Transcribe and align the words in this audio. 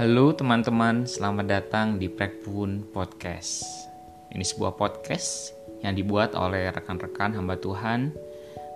Halo 0.00 0.32
teman-teman, 0.32 1.04
selamat 1.04 1.44
datang 1.44 2.00
di 2.00 2.08
Prekbun 2.08 2.88
Podcast. 2.88 3.68
Ini 4.32 4.40
sebuah 4.40 4.72
podcast 4.72 5.52
yang 5.84 5.92
dibuat 5.92 6.32
oleh 6.32 6.72
rekan-rekan 6.72 7.36
hamba 7.36 7.60
Tuhan, 7.60 8.08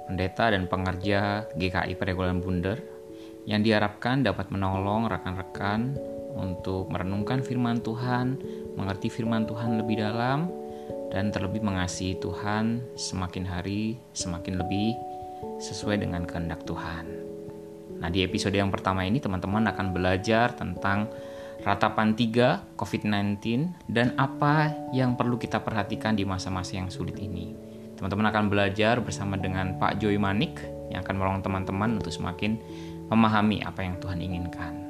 pendeta 0.05 0.53
dan 0.53 0.69
pengerja 0.69 1.49
GKI 1.57 1.97
Peregulan 1.97 2.45
Bunder 2.45 2.77
yang 3.49 3.65
diharapkan 3.65 4.21
dapat 4.21 4.53
menolong 4.53 5.09
rekan-rekan 5.09 5.97
untuk 6.37 6.93
merenungkan 6.93 7.41
firman 7.41 7.81
Tuhan, 7.81 8.37
mengerti 8.77 9.09
firman 9.09 9.49
Tuhan 9.49 9.81
lebih 9.81 10.05
dalam, 10.05 10.53
dan 11.09 11.33
terlebih 11.33 11.65
mengasihi 11.65 12.21
Tuhan 12.21 12.85
semakin 13.01 13.49
hari 13.49 13.97
semakin 14.13 14.61
lebih 14.61 14.93
sesuai 15.57 16.05
dengan 16.05 16.29
kehendak 16.29 16.69
Tuhan. 16.69 17.24
Nah, 18.05 18.13
di 18.13 18.21
episode 18.21 18.53
yang 18.53 18.69
pertama 18.69 19.09
ini 19.09 19.17
teman-teman 19.17 19.65
akan 19.65 19.97
belajar 19.97 20.53
tentang 20.53 21.09
ratapan 21.65 22.13
3 22.13 22.77
COVID-19 22.77 23.41
dan 23.89 24.13
apa 24.21 24.69
yang 24.93 25.17
perlu 25.17 25.41
kita 25.41 25.65
perhatikan 25.65 26.13
di 26.13 26.29
masa-masa 26.29 26.77
yang 26.77 26.93
sulit 26.93 27.17
ini. 27.17 27.57
Teman-teman 27.97 28.29
akan 28.29 28.53
belajar 28.53 29.01
bersama 29.01 29.41
dengan 29.41 29.81
Pak 29.81 30.05
Joy 30.05 30.21
Manik 30.21 30.61
yang 30.93 31.01
akan 31.01 31.17
menolong 31.17 31.41
teman-teman 31.41 31.97
untuk 31.97 32.13
semakin 32.13 32.61
memahami 33.09 33.65
apa 33.65 33.81
yang 33.81 33.97
Tuhan 33.97 34.21
inginkan. 34.21 34.85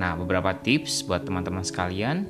Nah, 0.00 0.16
beberapa 0.16 0.56
tips 0.56 1.04
buat 1.04 1.28
teman-teman 1.28 1.60
sekalian. 1.60 2.24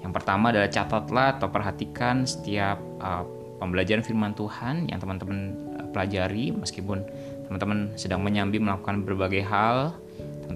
Yang 0.00 0.12
pertama 0.16 0.48
adalah 0.48 0.72
catatlah 0.72 1.36
atau 1.36 1.52
perhatikan 1.52 2.24
setiap 2.24 2.80
uh, 3.04 3.28
pembelajaran 3.60 4.00
firman 4.00 4.32
Tuhan 4.32 4.88
yang 4.88 4.96
teman-teman 4.96 5.52
uh, 5.76 5.92
pelajari 5.92 6.56
meskipun 6.56 7.04
teman-teman 7.52 7.92
sedang 8.00 8.24
menyambi 8.24 8.56
melakukan 8.56 9.04
berbagai 9.04 9.44
hal, 9.44 9.92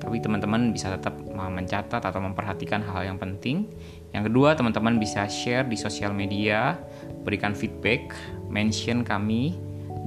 tapi 0.01 0.17
teman-teman 0.20 0.73
bisa 0.73 0.93
tetap 0.97 1.12
mencatat 1.29 2.01
atau 2.01 2.20
memperhatikan 2.25 2.81
hal 2.81 3.05
yang 3.05 3.20
penting. 3.20 3.69
Yang 4.17 4.33
kedua, 4.33 4.57
teman-teman 4.57 4.97
bisa 4.97 5.29
share 5.29 5.69
di 5.69 5.77
sosial 5.77 6.17
media, 6.17 6.81
berikan 7.20 7.53
feedback, 7.53 8.17
mention 8.48 9.05
kami 9.05 9.57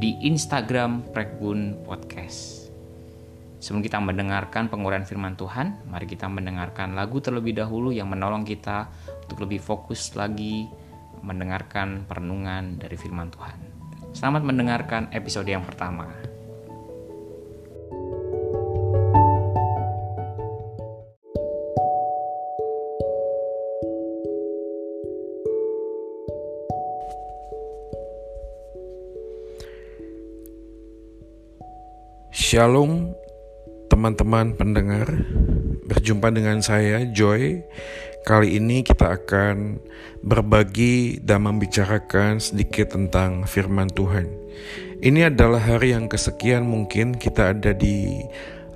di 0.01 0.17
Instagram 0.25 1.05
Prekbun 1.13 1.85
Podcast. 1.85 2.71
Sebelum 3.59 3.83
kita 3.83 3.99
mendengarkan 3.99 4.71
pengurahan 4.71 5.03
firman 5.03 5.35
Tuhan, 5.35 5.83
mari 5.91 6.07
kita 6.07 6.31
mendengarkan 6.31 6.95
lagu 6.95 7.19
terlebih 7.19 7.59
dahulu 7.59 7.91
yang 7.91 8.07
menolong 8.07 8.47
kita 8.47 8.87
untuk 9.27 9.43
lebih 9.43 9.59
fokus 9.59 10.15
lagi 10.15 10.65
mendengarkan 11.19 12.07
perenungan 12.07 12.79
dari 12.79 12.95
firman 12.95 13.27
Tuhan. 13.27 13.59
Selamat 14.15 14.47
mendengarkan 14.47 15.11
episode 15.11 15.51
yang 15.51 15.67
pertama. 15.67 16.28
Shalom 32.49 33.13
teman-teman 33.93 34.57
pendengar. 34.57 35.05
Berjumpa 35.85 36.33
dengan 36.33 36.65
saya 36.65 37.05
Joy. 37.05 37.61
Kali 38.25 38.57
ini 38.57 38.81
kita 38.81 39.21
akan 39.21 39.77
berbagi 40.25 41.21
dan 41.21 41.45
membicarakan 41.45 42.41
sedikit 42.41 42.97
tentang 42.97 43.45
firman 43.45 43.85
Tuhan. 43.93 44.33
Ini 44.97 45.29
adalah 45.29 45.61
hari 45.61 45.93
yang 45.93 46.09
kesekian 46.09 46.65
mungkin 46.65 47.13
kita 47.21 47.53
ada 47.53 47.69
di 47.69 48.17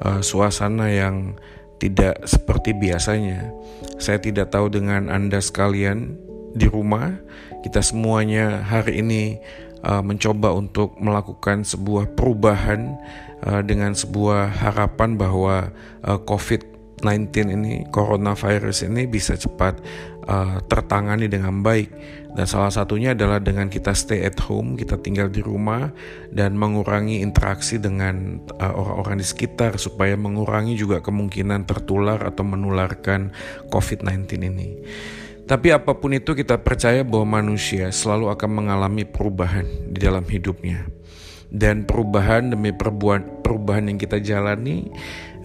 uh, 0.05 0.21
suasana 0.21 0.93
yang 0.93 1.33
tidak 1.81 2.29
seperti 2.29 2.77
biasanya. 2.77 3.49
Saya 3.97 4.21
tidak 4.21 4.53
tahu 4.53 4.69
dengan 4.69 5.09
Anda 5.09 5.41
sekalian 5.41 6.13
di 6.53 6.69
rumah 6.69 7.17
Kita 7.65 7.81
semuanya 7.81 8.61
hari 8.61 9.01
ini 9.01 9.41
uh, 9.83 10.01
mencoba 10.01 10.55
untuk 10.55 10.95
melakukan 10.97 11.67
sebuah 11.67 12.15
perubahan 12.15 12.95
uh, 13.43 13.61
dengan 13.61 13.93
sebuah 13.93 14.49
harapan 14.49 15.19
bahwa 15.19 15.69
uh, 16.07 16.19
COVID-19 16.23 17.29
ini, 17.51 17.73
coronavirus 17.91 18.87
ini 18.87 19.05
bisa 19.05 19.35
cepat 19.35 19.83
uh, 20.25 20.63
tertangani 20.65 21.27
dengan 21.27 21.59
baik. 21.61 21.91
Dan 22.33 22.49
salah 22.49 22.73
satunya 22.73 23.13
adalah 23.13 23.37
dengan 23.37 23.69
kita 23.69 23.93
stay 23.93 24.25
at 24.25 24.41
home, 24.41 24.73
kita 24.73 24.97
tinggal 24.97 25.29
di 25.29 25.45
rumah 25.45 25.93
dan 26.33 26.57
mengurangi 26.57 27.21
interaksi 27.21 27.77
dengan 27.77 28.41
orang-orang 28.57 29.15
uh, 29.15 29.21
di 29.21 29.27
sekitar 29.29 29.77
supaya 29.77 30.17
mengurangi 30.17 30.73
juga 30.73 30.97
kemungkinan 30.97 31.69
tertular 31.69 32.17
atau 32.25 32.41
menularkan 32.41 33.29
COVID-19 33.69 34.49
ini. 34.49 34.69
Tapi 35.43 35.75
apa 35.75 35.91
pun 35.91 36.15
itu 36.15 36.31
kita 36.31 36.55
percaya 36.55 37.03
bahwa 37.03 37.43
manusia 37.43 37.91
selalu 37.91 38.31
akan 38.31 38.49
mengalami 38.63 39.03
perubahan 39.03 39.67
di 39.91 39.99
dalam 39.99 40.23
hidupnya 40.23 40.87
dan 41.53 41.85
perubahan 41.85 42.49
demi 42.49 42.73
perubahan, 42.73 43.45
perubahan 43.45 43.85
yang 43.91 44.01
kita 44.01 44.17
jalani 44.17 44.89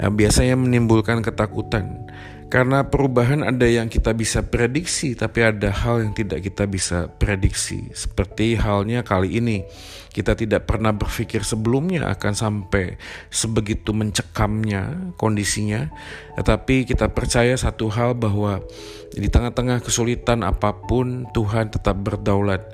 uh, 0.01 0.09
biasanya 0.09 0.57
menimbulkan 0.57 1.21
ketakutan. 1.21 2.09
Karena 2.49 2.89
perubahan 2.89 3.45
ada 3.45 3.69
yang 3.69 3.93
kita 3.93 4.17
bisa 4.17 4.41
prediksi, 4.41 5.13
tapi 5.13 5.45
ada 5.45 5.69
hal 5.69 6.01
yang 6.01 6.17
tidak 6.17 6.41
kita 6.49 6.65
bisa 6.65 7.13
prediksi. 7.21 7.93
Seperti 7.93 8.57
halnya 8.57 9.05
kali 9.05 9.37
ini, 9.37 9.69
kita 10.17 10.33
tidak 10.33 10.65
pernah 10.65 10.97
berpikir 10.97 11.45
sebelumnya 11.45 12.09
akan 12.09 12.33
sampai 12.33 12.97
sebegitu 13.29 13.93
mencekamnya 13.93 15.13
kondisinya, 15.21 15.93
tetapi 16.41 16.89
kita 16.89 17.13
percaya 17.13 17.53
satu 17.53 17.93
hal 17.93 18.17
bahwa 18.17 18.65
di 19.13 19.29
tengah-tengah 19.29 19.85
kesulitan 19.85 20.41
apa 20.41 20.73
pun, 20.73 21.29
Tuhan 21.37 21.69
tetap 21.69 22.01
berdaulat 22.01 22.65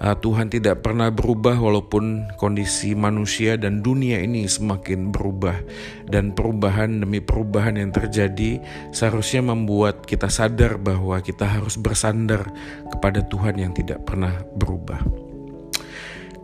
uh, 0.00 0.16
Tuhan 0.16 0.48
tidak 0.48 0.82
pernah 0.82 1.12
berubah 1.12 1.54
walaupun 1.60 2.34
kondisi 2.40 2.96
manusia 2.96 3.60
dan 3.60 3.84
dunia 3.84 4.18
ini 4.24 4.48
semakin 4.48 5.12
berubah 5.12 5.60
dan 6.08 6.32
perubahan 6.32 7.04
demi 7.04 7.20
perubahan 7.20 7.76
yang 7.76 7.92
terjadi 7.92 8.58
seharusnya 8.90 9.44
membuat 9.44 10.02
kita 10.08 10.32
sadar 10.32 10.80
bahwa 10.80 11.20
kita 11.20 11.44
harus 11.46 11.76
bersandar 11.76 12.48
kepada 12.88 13.22
Tuhan 13.28 13.60
yang 13.60 13.72
tidak 13.76 14.02
pernah 14.08 14.40
berubah. 14.56 15.00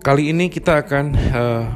Kali 0.04 0.30
ini 0.30 0.46
kita 0.46 0.86
akan 0.86 1.06
uh, 1.34 1.66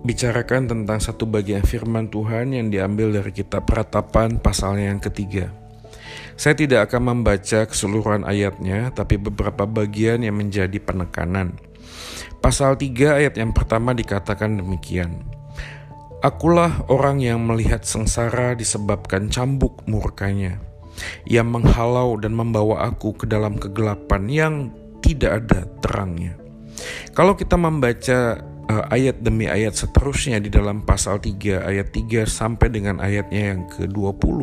bicarakan 0.00 0.70
tentang 0.70 0.96
satu 1.02 1.28
bagian 1.28 1.60
firman 1.60 2.08
Tuhan 2.08 2.56
yang 2.56 2.72
diambil 2.72 3.20
dari 3.20 3.34
kitab 3.36 3.68
Ratapan 3.68 4.40
pasalnya 4.40 4.94
yang 4.94 5.02
ketiga. 5.02 5.65
Saya 6.36 6.54
tidak 6.56 6.90
akan 6.92 7.12
membaca 7.16 7.64
keseluruhan 7.64 8.28
ayatnya, 8.28 8.92
tapi 8.92 9.16
beberapa 9.16 9.64
bagian 9.64 10.22
yang 10.22 10.36
menjadi 10.36 10.76
penekanan. 10.80 11.56
Pasal 12.40 12.78
3 12.78 13.18
ayat 13.18 13.34
yang 13.40 13.50
pertama 13.50 13.96
dikatakan 13.96 14.60
demikian. 14.60 15.24
Akulah 16.24 16.84
orang 16.88 17.20
yang 17.20 17.44
melihat 17.44 17.84
sengsara 17.84 18.56
disebabkan 18.56 19.28
cambuk 19.28 19.84
murkanya, 19.84 20.58
yang 21.28 21.50
menghalau 21.52 22.16
dan 22.16 22.32
membawa 22.32 22.88
aku 22.88 23.14
ke 23.14 23.24
dalam 23.28 23.60
kegelapan 23.60 24.22
yang 24.26 24.54
tidak 25.04 25.44
ada 25.44 25.60
terangnya. 25.84 26.34
Kalau 27.14 27.38
kita 27.38 27.56
membaca 27.56 28.42
uh, 28.70 28.84
ayat 28.90 29.22
demi 29.22 29.46
ayat 29.46 29.74
seterusnya 29.78 30.42
di 30.42 30.50
dalam 30.50 30.82
pasal 30.82 31.22
3 31.22 31.62
ayat 31.62 31.88
3 31.94 32.26
sampai 32.26 32.68
dengan 32.68 33.00
ayatnya 33.00 33.54
yang 33.54 33.62
ke-20 33.70 34.38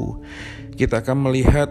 kita 0.75 1.06
akan 1.06 1.29
melihat 1.29 1.69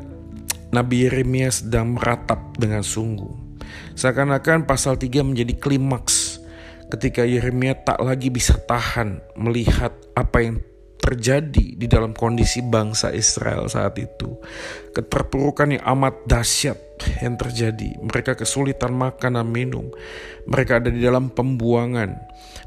Nabi 0.72 1.04
Yeremia 1.06 1.52
sedang 1.52 2.00
meratap 2.00 2.56
dengan 2.56 2.80
sungguh. 2.80 3.60
Seakan-akan 3.92 4.64
pasal 4.64 4.96
3 4.96 5.20
menjadi 5.20 5.52
klimaks 5.60 6.40
ketika 6.88 7.24
Yeremia 7.24 7.76
tak 7.76 8.00
lagi 8.00 8.28
bisa 8.28 8.56
tahan 8.56 9.20
melihat 9.36 9.92
apa 10.12 10.38
yang 10.44 10.56
terjadi 11.02 11.74
di 11.74 11.86
dalam 11.90 12.14
kondisi 12.14 12.62
bangsa 12.62 13.10
Israel 13.10 13.66
saat 13.66 13.98
itu. 13.98 14.38
Keterpurukan 14.94 15.74
yang 15.74 15.84
amat 15.98 16.24
dahsyat 16.30 16.78
yang 17.20 17.34
terjadi. 17.34 17.98
Mereka 17.98 18.38
kesulitan 18.38 18.94
makan 18.94 19.34
dan 19.34 19.48
minum. 19.50 19.90
Mereka 20.46 20.78
ada 20.78 20.94
di 20.94 21.02
dalam 21.02 21.34
pembuangan. 21.34 22.14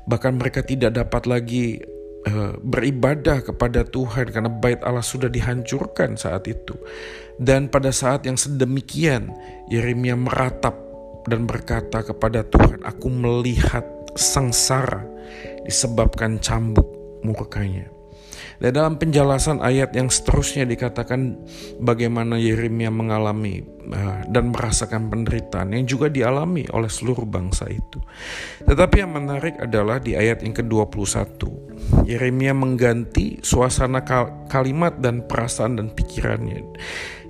Bahkan 0.04 0.34
mereka 0.36 0.68
tidak 0.68 1.00
dapat 1.00 1.24
lagi 1.26 1.80
uh, 2.28 2.54
beribadah 2.60 3.42
kepada 3.46 3.86
Tuhan 3.86 4.30
karena 4.34 4.52
bait 4.52 4.82
Allah 4.84 5.06
sudah 5.06 5.30
dihancurkan 5.32 6.18
saat 6.20 6.50
itu. 6.50 6.76
Dan 7.36 7.68
pada 7.68 7.92
saat 7.92 8.24
yang 8.24 8.40
sedemikian, 8.40 9.32
Yeremia 9.68 10.16
meratap 10.16 10.76
dan 11.28 11.48
berkata 11.50 12.04
kepada 12.06 12.48
Tuhan, 12.48 12.84
"Aku 12.86 13.12
melihat 13.12 13.84
sengsara 14.16 15.04
disebabkan 15.68 16.40
cambuk 16.40 16.88
murkanya." 17.26 17.95
Dan 18.60 18.72
dalam 18.72 18.96
penjelasan 18.96 19.60
ayat 19.60 19.92
yang 19.96 20.08
seterusnya 20.08 20.64
dikatakan 20.64 21.36
bagaimana 21.84 22.40
Yeremia 22.40 22.88
mengalami 22.88 23.64
uh, 23.92 24.24
dan 24.32 24.56
merasakan 24.56 25.12
penderitaan 25.12 25.76
yang 25.76 25.86
juga 25.86 26.08
dialami 26.08 26.64
oleh 26.72 26.88
seluruh 26.88 27.28
bangsa 27.28 27.68
itu. 27.68 28.00
Tetapi 28.64 28.96
yang 29.04 29.12
menarik 29.12 29.60
adalah 29.60 30.00
di 30.00 30.16
ayat 30.16 30.42
yang 30.42 30.56
ke-21 30.56 31.66
Yeremia 32.08 32.56
mengganti 32.56 33.44
suasana 33.44 34.02
kalimat 34.48 34.96
dan 35.04 35.28
perasaan 35.28 35.78
dan 35.78 35.92
pikirannya 35.92 36.64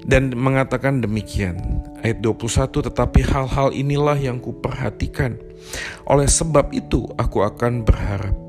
dan 0.06 0.32
mengatakan 0.38 1.02
demikian. 1.02 1.58
Ayat 2.06 2.22
21, 2.22 2.86
tetapi 2.86 3.26
hal-hal 3.26 3.74
inilah 3.74 4.16
yang 4.16 4.38
kuperhatikan. 4.38 5.42
Oleh 6.06 6.30
sebab 6.30 6.70
itu 6.70 7.10
aku 7.18 7.42
akan 7.42 7.82
berharap. 7.82 8.45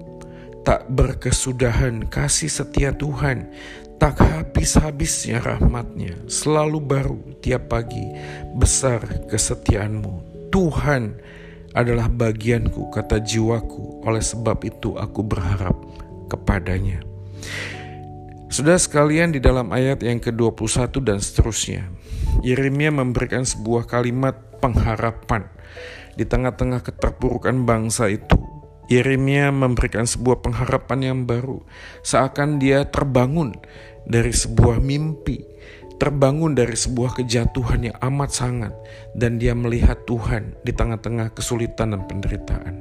Tak 0.67 0.91
berkesudahan 0.91 2.11
kasih 2.11 2.51
setia 2.51 2.91
Tuhan, 2.91 3.47
tak 4.03 4.19
habis-habisnya 4.19 5.39
rahmatnya, 5.39 6.19
selalu 6.27 6.83
baru 6.83 7.23
tiap 7.39 7.71
pagi, 7.71 8.03
besar 8.59 8.99
kesetiaanmu. 9.31 10.51
Tuhan 10.51 11.23
adalah 11.71 12.11
bagianku, 12.11 12.91
kata 12.91 13.23
jiwaku, 13.23 14.03
oleh 14.11 14.19
sebab 14.19 14.59
itu 14.67 14.99
aku 14.99 15.23
berharap 15.23 15.79
kepadanya. 16.27 16.99
Sudah 18.51 18.75
sekalian 18.75 19.31
di 19.31 19.39
dalam 19.39 19.71
ayat 19.71 20.03
yang 20.03 20.19
ke-21 20.19 20.91
dan 21.07 21.23
seterusnya, 21.23 21.87
Yeremia 22.43 22.91
memberikan 22.91 23.47
sebuah 23.47 23.87
kalimat 23.87 24.35
pengharapan 24.59 25.47
di 26.19 26.27
tengah-tengah 26.27 26.83
keterpurukan 26.83 27.55
bangsa 27.63 28.11
itu. 28.11 28.56
Yeremia 28.87 29.51
memberikan 29.51 30.07
sebuah 30.07 30.43
pengharapan 30.43 31.01
yang 31.03 31.19
baru, 31.27 31.63
seakan 32.07 32.63
dia 32.63 32.87
terbangun 32.87 33.59
dari 34.07 34.31
sebuah 34.31 34.79
mimpi, 34.79 35.43
terbangun 35.97 36.53
dari 36.53 36.77
sebuah 36.77 37.17
kejatuhan 37.17 37.89
yang 37.93 37.97
amat 38.01 38.31
sangat, 38.33 38.73
dan 39.17 39.41
dia 39.41 39.57
melihat 39.57 40.03
Tuhan 40.05 40.57
di 40.63 40.73
tengah-tengah 40.73 41.33
kesulitan 41.33 41.97
dan 41.97 42.03
penderitaan. 42.05 42.75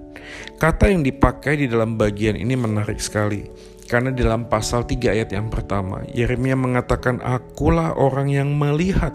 Kata 0.57 0.89
yang 0.89 1.05
dipakai 1.05 1.59
di 1.59 1.67
dalam 1.69 1.95
bagian 1.95 2.35
ini 2.35 2.57
menarik 2.57 2.97
sekali 2.97 3.45
karena 3.85 4.09
dalam 4.09 4.49
pasal 4.49 4.81
3 4.81 5.13
ayat 5.13 5.29
yang 5.29 5.53
pertama, 5.53 6.01
Yeremia 6.09 6.57
mengatakan, 6.57 7.21
"Akulah 7.21 7.93
orang 7.93 8.33
yang 8.33 8.49
melihat." 8.57 9.13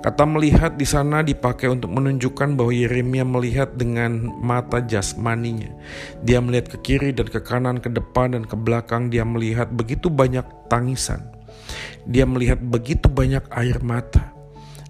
Kata 0.00 0.24
melihat 0.24 0.80
di 0.80 0.88
sana 0.88 1.20
dipakai 1.20 1.68
untuk 1.68 1.92
menunjukkan 1.92 2.56
bahwa 2.56 2.72
Yeremia 2.72 3.28
melihat 3.28 3.76
dengan 3.76 4.24
mata 4.40 4.80
jasmaninya. 4.80 5.68
Dia 6.24 6.40
melihat 6.40 6.72
ke 6.72 6.78
kiri 6.80 7.12
dan 7.12 7.28
ke 7.28 7.44
kanan, 7.44 7.76
ke 7.76 7.92
depan 7.92 8.32
dan 8.32 8.48
ke 8.48 8.56
belakang. 8.56 9.12
Dia 9.12 9.28
melihat 9.28 9.68
begitu 9.68 10.08
banyak 10.08 10.48
tangisan. 10.72 11.35
Dia 12.06 12.24
melihat 12.24 12.62
begitu 12.62 13.10
banyak 13.10 13.44
air 13.50 13.82
mata. 13.82 14.32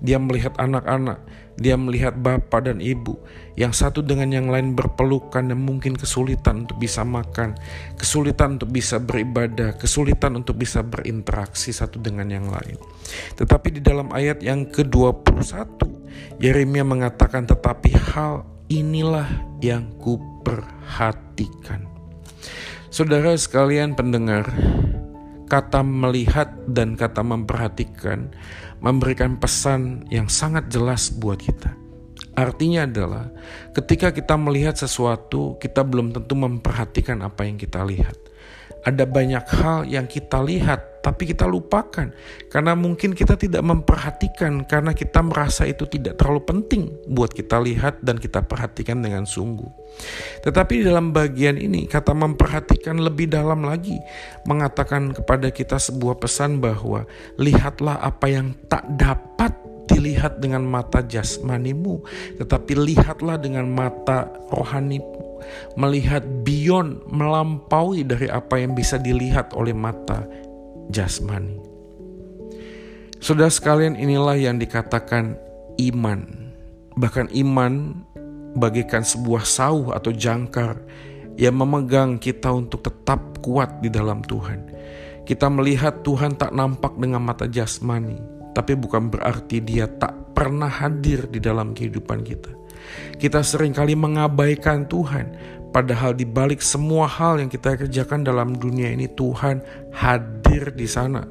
Dia 0.00 0.20
melihat 0.20 0.54
anak-anak 0.60 1.24
dia 1.56 1.72
melihat 1.80 2.12
bapak 2.20 2.68
dan 2.68 2.84
ibu 2.84 3.16
yang 3.56 3.72
satu 3.72 4.04
dengan 4.04 4.28
yang 4.28 4.52
lain 4.52 4.76
berpelukan 4.76 5.40
dan 5.40 5.56
mungkin 5.56 5.96
kesulitan 5.96 6.68
untuk 6.68 6.76
bisa 6.76 7.00
makan, 7.00 7.56
kesulitan 7.96 8.60
untuk 8.60 8.68
bisa 8.68 9.00
beribadah, 9.00 9.72
kesulitan 9.80 10.36
untuk 10.36 10.60
bisa 10.60 10.84
berinteraksi 10.84 11.72
satu 11.72 11.96
dengan 11.96 12.28
yang 12.28 12.52
lain. 12.52 12.76
Tetapi 13.40 13.68
di 13.72 13.80
dalam 13.80 14.12
ayat 14.12 14.44
yang 14.44 14.68
ke-21, 14.68 15.80
Yeremia 16.44 16.84
mengatakan 16.84 17.48
tetapi 17.48 17.96
hal 18.12 18.44
inilah 18.68 19.28
yang 19.64 19.88
kuperhatikan. 19.96 21.88
Saudara 22.92 23.32
sekalian 23.32 23.96
pendengar, 23.96 24.52
kata 25.46 25.82
melihat 25.86 26.50
dan 26.66 26.98
kata 26.98 27.22
memperhatikan 27.22 28.30
memberikan 28.82 29.40
pesan 29.40 30.04
yang 30.12 30.28
sangat 30.28 30.68
jelas 30.68 31.08
buat 31.10 31.40
kita. 31.40 31.72
Artinya 32.36 32.84
adalah 32.84 33.32
ketika 33.72 34.12
kita 34.12 34.36
melihat 34.36 34.76
sesuatu, 34.76 35.56
kita 35.56 35.80
belum 35.80 36.12
tentu 36.12 36.36
memperhatikan 36.36 37.24
apa 37.24 37.48
yang 37.48 37.56
kita 37.56 37.80
lihat. 37.80 38.25
Ada 38.86 39.02
banyak 39.02 39.44
hal 39.50 39.90
yang 39.90 40.06
kita 40.06 40.38
lihat, 40.46 41.02
tapi 41.06 41.30
kita 41.30 41.46
lupakan 41.46 42.10
karena 42.50 42.74
mungkin 42.74 43.14
kita 43.14 43.38
tidak 43.38 43.62
memperhatikan 43.62 44.66
karena 44.66 44.90
kita 44.90 45.22
merasa 45.26 45.62
itu 45.62 45.86
tidak 45.86 46.18
terlalu 46.18 46.42
penting 46.42 46.82
buat 47.10 47.30
kita 47.30 47.62
lihat 47.62 48.02
dan 48.02 48.18
kita 48.18 48.42
perhatikan 48.46 49.02
dengan 49.02 49.22
sungguh. 49.22 49.66
Tetapi 50.42 50.86
dalam 50.86 51.10
bagian 51.10 51.58
ini, 51.58 51.90
kata 51.90 52.10
memperhatikan 52.14 52.98
lebih 53.02 53.30
dalam 53.30 53.66
lagi, 53.66 53.98
mengatakan 54.50 55.14
kepada 55.14 55.50
kita 55.54 55.82
sebuah 55.82 56.22
pesan 56.22 56.62
bahwa 56.62 57.06
lihatlah 57.42 58.02
apa 58.02 58.26
yang 58.30 58.54
tak 58.70 58.86
dapat 58.94 59.54
dilihat 59.86 60.42
dengan 60.42 60.66
mata 60.66 61.02
jasmanimu, 61.02 62.02
tetapi 62.42 62.74
lihatlah 62.74 63.38
dengan 63.38 63.70
mata 63.70 64.30
rohanimu 64.50 65.25
melihat 65.78 66.24
beyond, 66.42 67.04
melampaui 67.10 68.02
dari 68.02 68.28
apa 68.30 68.60
yang 68.60 68.76
bisa 68.76 68.96
dilihat 68.96 69.52
oleh 69.54 69.72
mata 69.72 70.24
jasmani. 70.90 71.58
Sudah 73.18 73.48
sekalian 73.48 73.96
inilah 73.96 74.36
yang 74.36 74.60
dikatakan 74.60 75.34
iman. 75.80 76.20
Bahkan 76.96 77.32
iman 77.32 78.04
bagaikan 78.56 79.04
sebuah 79.04 79.44
sauh 79.44 79.92
atau 79.92 80.12
jangkar 80.12 80.80
yang 81.36 81.60
memegang 81.60 82.16
kita 82.16 82.48
untuk 82.48 82.84
tetap 82.84 83.20
kuat 83.44 83.84
di 83.84 83.92
dalam 83.92 84.24
Tuhan. 84.24 84.72
Kita 85.28 85.50
melihat 85.52 86.00
Tuhan 86.06 86.38
tak 86.38 86.54
nampak 86.56 86.96
dengan 86.96 87.20
mata 87.20 87.44
jasmani, 87.50 88.16
tapi 88.56 88.72
bukan 88.78 89.12
berarti 89.12 89.60
dia 89.60 89.90
tak 89.90 90.14
pernah 90.32 90.70
hadir 90.70 91.28
di 91.28 91.42
dalam 91.42 91.76
kehidupan 91.76 92.24
kita. 92.24 92.52
Kita 93.16 93.40
sering 93.40 93.72
kali 93.72 93.96
mengabaikan 93.96 94.84
Tuhan, 94.86 95.34
padahal 95.72 96.16
di 96.16 96.24
balik 96.24 96.60
semua 96.60 97.08
hal 97.08 97.40
yang 97.40 97.50
kita 97.50 97.76
kerjakan 97.76 98.24
dalam 98.24 98.56
dunia 98.56 98.92
ini 98.92 99.08
Tuhan 99.12 99.60
hadir 99.92 100.72
di 100.72 100.88
sana. 100.88 101.24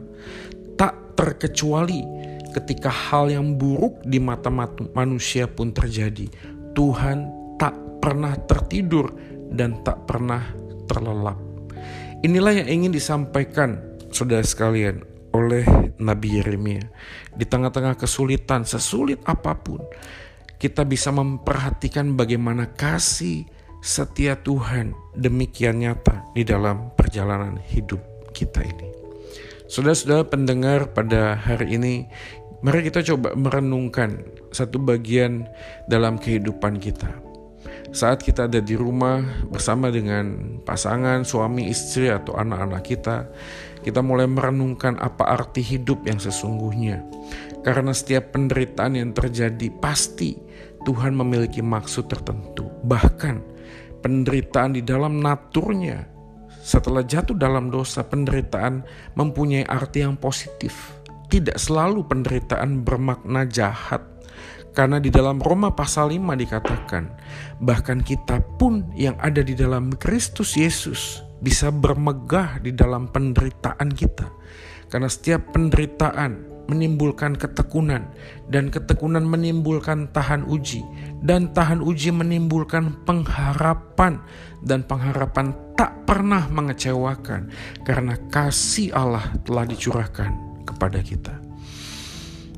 Tak 0.76 1.18
terkecuali 1.18 2.02
ketika 2.56 2.88
hal 2.88 3.32
yang 3.32 3.60
buruk 3.60 4.00
di 4.08 4.20
mata 4.22 4.48
manusia 4.96 5.46
pun 5.46 5.76
terjadi. 5.76 6.28
Tuhan 6.76 7.18
tak 7.60 7.76
pernah 8.00 8.36
tertidur 8.48 9.12
dan 9.52 9.84
tak 9.84 10.08
pernah 10.08 10.44
terlelap. 10.88 11.40
Inilah 12.24 12.64
yang 12.64 12.68
ingin 12.82 12.92
disampaikan 12.96 13.78
saudara 14.10 14.42
sekalian 14.42 15.04
oleh 15.36 15.68
Nabi 16.00 16.40
Yeremia. 16.40 16.88
Di 17.36 17.44
tengah-tengah 17.44 18.00
kesulitan, 18.00 18.64
sesulit 18.64 19.20
apa 19.28 19.52
pun, 19.60 19.84
kita 20.60 20.88
bisa 20.88 21.12
memperhatikan 21.12 22.16
bagaimana 22.16 22.72
kasih 22.74 23.46
setia 23.86 24.40
Tuhan 24.40 24.98
demikian 25.14 25.78
nyata 25.84 26.26
di 26.34 26.42
dalam 26.42 26.90
perjalanan 26.98 27.62
hidup 27.70 28.02
kita 28.34 28.66
ini. 28.66 28.88
Saudara-saudara 29.70 30.26
pendengar 30.26 30.94
pada 30.94 31.38
hari 31.38 31.78
ini, 31.78 31.94
mari 32.62 32.86
kita 32.86 33.02
coba 33.14 33.34
merenungkan 33.34 34.26
satu 34.54 34.78
bagian 34.78 35.46
dalam 35.90 36.18
kehidupan 36.22 36.78
kita. 36.78 37.10
Saat 37.96 38.22
kita 38.28 38.46
ada 38.52 38.60
di 38.60 38.76
rumah 38.76 39.24
bersama 39.48 39.88
dengan 39.88 40.60
pasangan, 40.68 41.24
suami, 41.24 41.72
istri, 41.72 42.12
atau 42.12 42.36
anak-anak 42.36 42.84
kita, 42.84 43.26
kita 43.82 44.04
mulai 44.04 44.28
merenungkan 44.28 45.00
apa 45.00 45.30
arti 45.30 45.64
hidup 45.64 46.04
yang 46.06 46.20
sesungguhnya. 46.20 47.06
Karena 47.64 47.96
setiap 47.96 48.36
penderitaan 48.36 49.00
yang 49.00 49.16
terjadi 49.16 49.72
pasti 49.82 50.45
Tuhan 50.86 51.18
memiliki 51.18 51.66
maksud 51.66 52.06
tertentu. 52.08 52.70
Bahkan 52.86 53.42
penderitaan 54.06 54.78
di 54.78 54.86
dalam 54.86 55.18
naturnya 55.18 56.06
setelah 56.66 57.06
jatuh 57.06 57.38
dalam 57.38 57.70
dosa, 57.70 58.02
penderitaan 58.02 58.82
mempunyai 59.14 59.70
arti 59.70 60.02
yang 60.02 60.18
positif. 60.18 60.98
Tidak 61.30 61.62
selalu 61.62 62.10
penderitaan 62.10 62.82
bermakna 62.82 63.46
jahat. 63.46 64.02
Karena 64.74 64.98
di 64.98 65.14
dalam 65.14 65.38
Roma 65.38 65.72
pasal 65.72 66.10
5 66.12 66.36
dikatakan, 66.36 67.06
bahkan 67.62 68.02
kita 68.02 68.42
pun 68.58 68.90
yang 68.98 69.14
ada 69.22 69.46
di 69.46 69.54
dalam 69.54 69.94
Kristus 69.94 70.58
Yesus 70.58 71.22
bisa 71.38 71.70
bermegah 71.70 72.58
di 72.60 72.74
dalam 72.74 73.14
penderitaan 73.14 73.94
kita. 73.94 74.26
Karena 74.90 75.06
setiap 75.06 75.54
penderitaan 75.54 76.55
menimbulkan 76.66 77.38
ketekunan, 77.38 78.10
dan 78.50 78.74
ketekunan 78.74 79.26
menimbulkan 79.26 80.10
tahan 80.12 80.46
uji, 80.46 80.82
dan 81.22 81.54
tahan 81.54 81.82
uji 81.82 82.10
menimbulkan 82.10 82.94
pengharapan, 83.06 84.22
dan 84.66 84.82
pengharapan 84.86 85.54
tak 85.78 86.06
pernah 86.10 86.48
mengecewakan 86.50 87.52
karena 87.84 88.16
kasih 88.32 88.94
Allah 88.96 89.26
telah 89.46 89.66
dicurahkan 89.68 90.32
kepada 90.66 91.00
kita. 91.02 91.34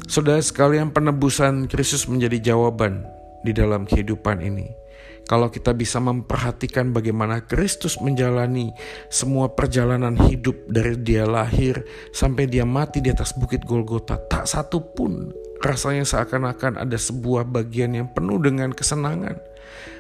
Saudara 0.08 0.40
sekalian, 0.40 0.96
penebusan 0.96 1.68
Kristus 1.68 2.08
menjadi 2.08 2.56
jawaban 2.56 3.04
di 3.44 3.52
dalam 3.52 3.84
kehidupan 3.84 4.40
ini 4.40 4.87
kalau 5.28 5.52
kita 5.52 5.76
bisa 5.76 6.00
memperhatikan 6.00 6.96
bagaimana 6.96 7.44
Kristus 7.44 8.00
menjalani 8.00 8.72
semua 9.12 9.52
perjalanan 9.52 10.16
hidup 10.16 10.56
dari 10.72 10.96
dia 11.04 11.28
lahir 11.28 11.84
sampai 12.16 12.48
dia 12.48 12.64
mati 12.64 13.04
di 13.04 13.12
atas 13.12 13.36
bukit 13.36 13.68
Golgota, 13.68 14.16
tak 14.16 14.48
satu 14.48 14.80
pun 14.96 15.36
rasanya 15.60 16.08
seakan-akan 16.08 16.80
ada 16.80 16.96
sebuah 16.96 17.44
bagian 17.44 17.92
yang 17.94 18.08
penuh 18.16 18.40
dengan 18.40 18.72
kesenangan. 18.72 19.36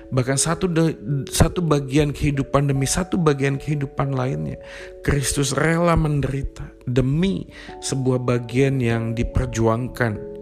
bahkan 0.07 0.39
satu 0.39 0.72
de, 0.72 0.96
satu 1.27 1.60
bagian 1.60 2.15
kehidupan 2.15 2.72
demi 2.72 2.88
satu 2.88 3.19
bagian 3.19 3.60
kehidupan 3.60 4.15
lainnya. 4.15 4.55
Kristus 5.03 5.51
rela 5.51 6.00
menderita 6.00 6.63
demi 6.88 7.43
sebuah 7.84 8.24
bagian 8.24 8.79
yang 8.79 9.12
diperjuangkan 9.12 10.37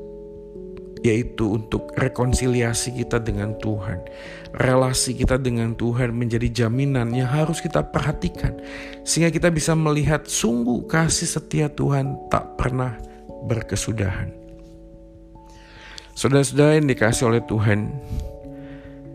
yaitu 1.06 1.62
untuk 1.62 1.94
rekonsiliasi 1.94 2.98
kita 2.98 3.22
dengan 3.22 3.54
Tuhan. 3.62 4.02
Relasi 4.58 5.14
kita 5.14 5.38
dengan 5.38 5.78
Tuhan 5.78 6.10
menjadi 6.18 6.66
jaminan 6.66 7.14
yang 7.14 7.30
harus 7.30 7.62
kita 7.62 7.86
perhatikan 7.86 8.58
sehingga 9.06 9.30
kita 9.30 9.54
bisa 9.54 9.78
melihat 9.78 10.26
sungguh 10.26 10.90
kasih 10.90 11.30
setia 11.30 11.70
Tuhan 11.70 12.18
tak 12.34 12.58
pernah 12.58 12.98
berkesudahan. 13.46 14.34
Saudara-saudara 16.16 16.80
yang 16.80 16.88
dikasih 16.90 17.28
oleh 17.28 17.44
Tuhan, 17.44 17.92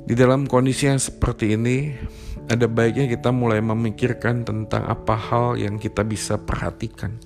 di 0.04 0.12
dalam 0.12 0.44
kondisi 0.44 0.84
yang 0.84 1.00
seperti 1.00 1.56
ini, 1.56 1.96
ada 2.50 2.68
baiknya 2.68 3.08
kita 3.08 3.32
mulai 3.32 3.64
memikirkan 3.64 4.44
tentang 4.44 4.84
apa 4.84 5.16
hal 5.16 5.56
yang 5.56 5.80
kita 5.80 6.04
bisa 6.04 6.36
perhatikan. 6.36 7.16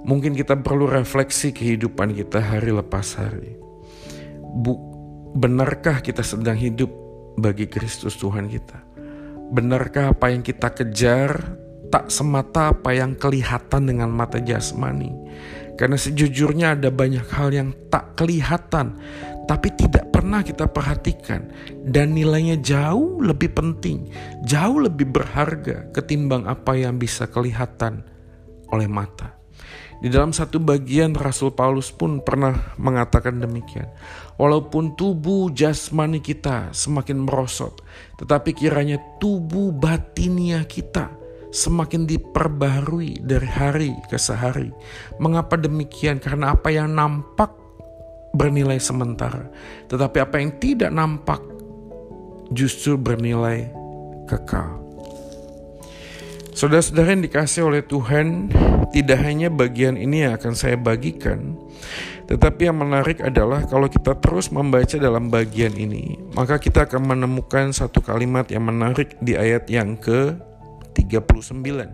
Mungkin 0.00 0.32
kita 0.32 0.56
perlu 0.64 0.88
refleksi 0.88 1.52
kehidupan 1.52 2.16
kita 2.16 2.40
hari 2.40 2.72
lepas 2.72 3.20
hari. 3.20 3.56
Bu, 4.40 4.74
benarkah 5.36 6.00
kita 6.00 6.24
sedang 6.24 6.56
hidup 6.56 6.88
bagi 7.36 7.68
Kristus 7.68 8.16
Tuhan 8.16 8.48
kita? 8.48 8.80
Benarkah 9.50 10.14
apa 10.16 10.32
yang 10.32 10.40
kita 10.40 10.72
kejar 10.72 11.58
tak 11.90 12.08
semata 12.08 12.70
apa 12.70 12.94
yang 12.94 13.18
kelihatan 13.18 13.90
dengan 13.90 14.08
mata 14.08 14.38
jasmani? 14.40 15.12
Karena 15.76 15.96
sejujurnya 15.96 16.76
ada 16.76 16.92
banyak 16.92 17.24
hal 17.32 17.50
yang 17.56 17.72
tak 17.88 18.14
kelihatan, 18.14 19.00
tapi 19.48 19.72
tidak 19.74 20.12
pernah 20.12 20.44
kita 20.44 20.68
perhatikan, 20.68 21.48
dan 21.88 22.12
nilainya 22.12 22.60
jauh 22.60 23.18
lebih 23.24 23.56
penting, 23.56 24.12
jauh 24.44 24.76
lebih 24.76 25.08
berharga 25.08 25.88
ketimbang 25.96 26.44
apa 26.44 26.76
yang 26.76 27.00
bisa 27.00 27.24
kelihatan 27.24 28.04
oleh 28.70 28.86
mata. 28.86 29.39
Di 30.00 30.08
dalam 30.08 30.32
satu 30.32 30.56
bagian 30.56 31.12
Rasul 31.12 31.52
Paulus 31.52 31.92
pun 31.92 32.24
pernah 32.24 32.72
mengatakan 32.80 33.36
demikian. 33.36 33.84
Walaupun 34.40 34.96
tubuh 34.96 35.52
jasmani 35.52 36.24
kita 36.24 36.72
semakin 36.72 37.28
merosot, 37.28 37.84
tetapi 38.16 38.56
kiranya 38.56 38.96
tubuh 39.20 39.68
batinia 39.76 40.64
kita 40.64 41.12
semakin 41.52 42.08
diperbaharui 42.08 43.20
dari 43.20 43.44
hari 43.44 43.92
ke 44.08 44.16
sehari. 44.16 44.72
Mengapa 45.20 45.60
demikian? 45.60 46.16
Karena 46.16 46.56
apa 46.56 46.72
yang 46.72 46.96
nampak 46.96 47.52
bernilai 48.32 48.80
sementara, 48.80 49.52
tetapi 49.92 50.16
apa 50.22 50.40
yang 50.40 50.56
tidak 50.56 50.88
nampak 50.94 51.42
justru 52.54 52.96
bernilai 52.96 53.68
kekal. 54.24 54.80
Saudara-saudara 56.56 57.14
yang 57.14 57.24
dikasih 57.26 57.62
oleh 57.66 57.82
Tuhan, 57.86 58.50
tidak 58.90 59.22
hanya 59.22 59.48
bagian 59.50 59.94
ini 59.94 60.26
yang 60.26 60.34
akan 60.34 60.54
saya 60.54 60.74
bagikan, 60.74 61.54
tetapi 62.30 62.70
yang 62.70 62.78
menarik 62.78 63.18
adalah 63.22 63.66
kalau 63.66 63.90
kita 63.90 64.14
terus 64.18 64.54
membaca 64.54 64.94
dalam 64.98 65.30
bagian 65.30 65.74
ini, 65.74 66.14
maka 66.34 66.62
kita 66.62 66.86
akan 66.86 67.14
menemukan 67.14 67.74
satu 67.74 67.98
kalimat 68.02 68.46
yang 68.50 68.66
menarik 68.70 69.18
di 69.18 69.34
ayat 69.34 69.66
yang 69.66 69.98
ke 69.98 70.38
39. 70.94 71.90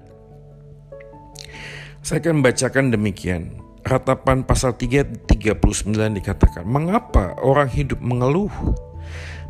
Saya 2.04 2.18
akan 2.22 2.32
membacakan 2.38 2.92
demikian. 2.92 3.64
Ratapan 3.86 4.44
pasal 4.44 4.76
3 4.76 5.26
39 5.26 6.12
dikatakan, 6.20 6.68
"Mengapa 6.68 7.38
orang 7.40 7.72
hidup 7.72 8.02
mengeluh? 8.04 8.52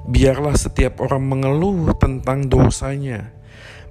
Biarlah 0.07 0.55
setiap 0.55 1.03
orang 1.03 1.27
mengeluh 1.27 1.91
tentang 1.99 2.47
dosanya. 2.47 3.35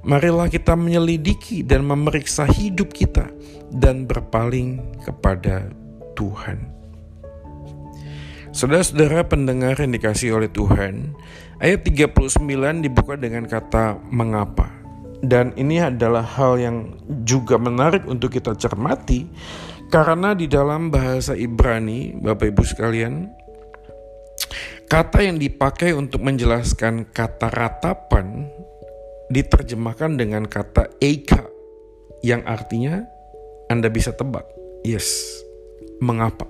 Marilah 0.05 0.47
kita 0.53 0.77
menyelidiki 0.77 1.65
dan 1.65 1.81
memeriksa 1.81 2.45
hidup 2.45 2.93
kita 2.93 3.33
dan 3.73 4.05
berpaling 4.05 4.79
kepada 5.01 5.73
Tuhan." 6.13 6.75
Saudara-saudara 8.55 9.27
pendengar 9.27 9.75
yang 9.81 9.91
dikasih 9.91 10.39
oleh 10.39 10.47
Tuhan, 10.47 11.11
ayat 11.59 11.83
39 11.83 12.79
dibuka 12.79 13.19
dengan 13.19 13.43
kata 13.43 13.99
mengapa. 14.07 14.71
Dan 15.19 15.51
ini 15.59 15.83
adalah 15.83 16.23
hal 16.23 16.61
yang 16.61 16.77
juga 17.27 17.59
menarik 17.59 18.07
untuk 18.07 18.31
kita 18.31 18.55
cermati 18.55 19.27
karena 19.91 20.33
di 20.33 20.49
dalam 20.49 20.89
bahasa 20.89 21.37
Ibrani, 21.37 22.17
Bapak 22.17 22.47
Ibu 22.51 22.63
sekalian, 22.63 23.29
kata 24.89 25.19
yang 25.21 25.37
dipakai 25.37 25.93
untuk 25.93 26.25
menjelaskan 26.25 27.11
kata 27.13 27.53
ratapan 27.53 28.49
diterjemahkan 29.29 30.17
dengan 30.19 30.45
kata 30.45 31.01
eika 31.01 31.45
yang 32.21 32.45
artinya 32.45 33.05
Anda 33.69 33.89
bisa 33.89 34.13
tebak. 34.13 34.45
Yes, 34.85 35.41
mengapa? 36.01 36.45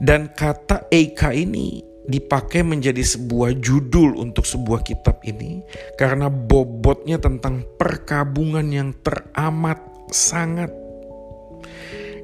Dan 0.00 0.32
kata 0.32 0.88
eika 0.88 1.32
ini 1.36 1.84
dipakai 2.08 2.64
menjadi 2.64 3.04
sebuah 3.04 3.60
judul 3.60 4.18
untuk 4.18 4.42
sebuah 4.48 4.82
kitab 4.82 5.22
ini 5.22 5.62
karena 5.94 6.26
bobotnya 6.32 7.20
tentang 7.20 7.62
perkabungan 7.78 8.66
yang 8.66 8.90
teramat 9.04 9.78
sangat. 10.10 10.72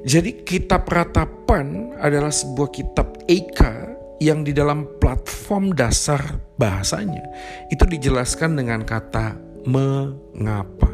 Jadi 0.07 0.43
kitab 0.43 0.87
ratapan 0.87 1.95
adalah 1.99 2.31
sebuah 2.31 2.69
kitab 2.71 3.17
Eka 3.27 3.86
yang 4.17 4.41
di 4.41 4.53
dalam 4.53 4.85
platform 4.97 5.77
dasar 5.77 6.41
bahasanya 6.57 7.21
itu 7.69 7.83
dijelaskan 7.85 8.57
dengan 8.57 8.81
kata 8.81 9.37
mengapa. 9.69 10.89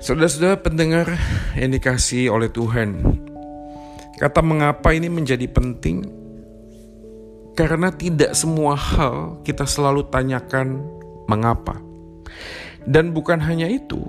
Saudara-saudara 0.00 0.60
pendengar 0.62 1.18
yang 1.58 1.74
dikasih 1.74 2.30
oleh 2.30 2.46
Tuhan, 2.46 3.02
Kata 4.16 4.40
mengapa 4.40 4.96
ini 4.96 5.12
menjadi 5.12 5.44
penting 5.44 6.08
karena 7.52 7.92
tidak 7.92 8.32
semua 8.32 8.72
hal 8.72 9.44
kita 9.44 9.68
selalu 9.68 10.08
tanyakan 10.08 10.80
mengapa. 11.28 11.76
Dan 12.88 13.12
bukan 13.12 13.36
hanya 13.44 13.68
itu, 13.68 14.00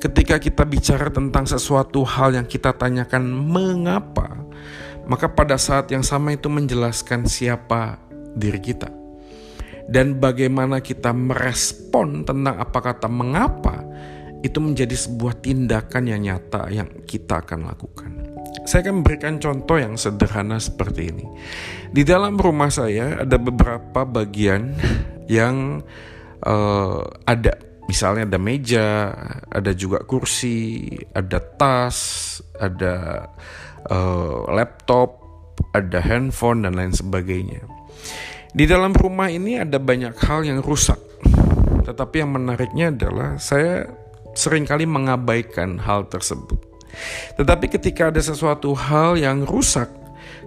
ketika 0.00 0.40
kita 0.40 0.64
bicara 0.64 1.12
tentang 1.12 1.44
sesuatu 1.44 2.08
hal 2.08 2.40
yang 2.40 2.48
kita 2.48 2.72
tanyakan 2.72 3.20
mengapa, 3.28 4.48
maka 5.10 5.26
pada 5.26 5.58
saat 5.58 5.90
yang 5.90 6.06
sama 6.06 6.38
itu 6.38 6.46
menjelaskan 6.46 7.26
siapa 7.26 7.98
diri 8.38 8.62
kita. 8.62 8.86
Dan 9.90 10.22
bagaimana 10.22 10.78
kita 10.78 11.10
merespon 11.10 12.22
tentang 12.22 12.62
apa 12.62 12.78
kata 12.78 13.10
mengapa, 13.10 13.82
itu 14.46 14.62
menjadi 14.62 14.94
sebuah 14.94 15.42
tindakan 15.42 16.06
yang 16.06 16.20
nyata 16.22 16.70
yang 16.70 16.86
kita 17.10 17.42
akan 17.42 17.66
lakukan. 17.66 18.10
Saya 18.64 18.86
akan 18.86 19.02
memberikan 19.02 19.42
contoh 19.42 19.82
yang 19.82 19.98
sederhana 19.98 20.62
seperti 20.62 21.10
ini. 21.10 21.26
Di 21.90 22.06
dalam 22.06 22.38
rumah 22.38 22.70
saya 22.70 23.26
ada 23.26 23.34
beberapa 23.34 24.06
bagian 24.06 24.78
yang 25.26 25.82
uh, 26.46 27.02
ada, 27.26 27.58
misalnya 27.90 28.30
ada 28.30 28.38
meja, 28.38 29.10
ada 29.50 29.74
juga 29.74 30.06
kursi, 30.06 30.86
ada 31.10 31.42
tas, 31.42 31.98
ada 32.56 33.26
uh, 33.88 34.44
laptop, 34.52 35.16
ada 35.72 36.02
handphone 36.02 36.66
dan 36.66 36.76
lain 36.76 36.92
sebagainya. 36.92 37.64
Di 38.50 38.66
dalam 38.66 38.90
rumah 38.90 39.30
ini 39.30 39.62
ada 39.62 39.78
banyak 39.78 40.18
hal 40.26 40.42
yang 40.42 40.58
rusak. 40.58 40.98
Tetapi 41.86 42.22
yang 42.22 42.34
menariknya 42.34 42.90
adalah 42.90 43.38
saya 43.38 43.86
sering 44.34 44.66
kali 44.66 44.84
mengabaikan 44.86 45.78
hal 45.78 46.10
tersebut. 46.10 46.58
Tetapi 47.38 47.66
ketika 47.70 48.10
ada 48.10 48.18
sesuatu 48.18 48.74
hal 48.74 49.14
yang 49.14 49.46
rusak, 49.46 49.86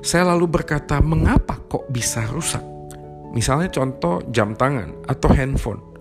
saya 0.04 0.28
lalu 0.36 0.52
berkata, 0.52 1.00
"Mengapa 1.00 1.56
kok 1.72 1.88
bisa 1.88 2.28
rusak?" 2.28 2.64
Misalnya 3.32 3.72
contoh 3.72 4.22
jam 4.30 4.54
tangan 4.54 5.08
atau 5.08 5.32
handphone. 5.32 5.93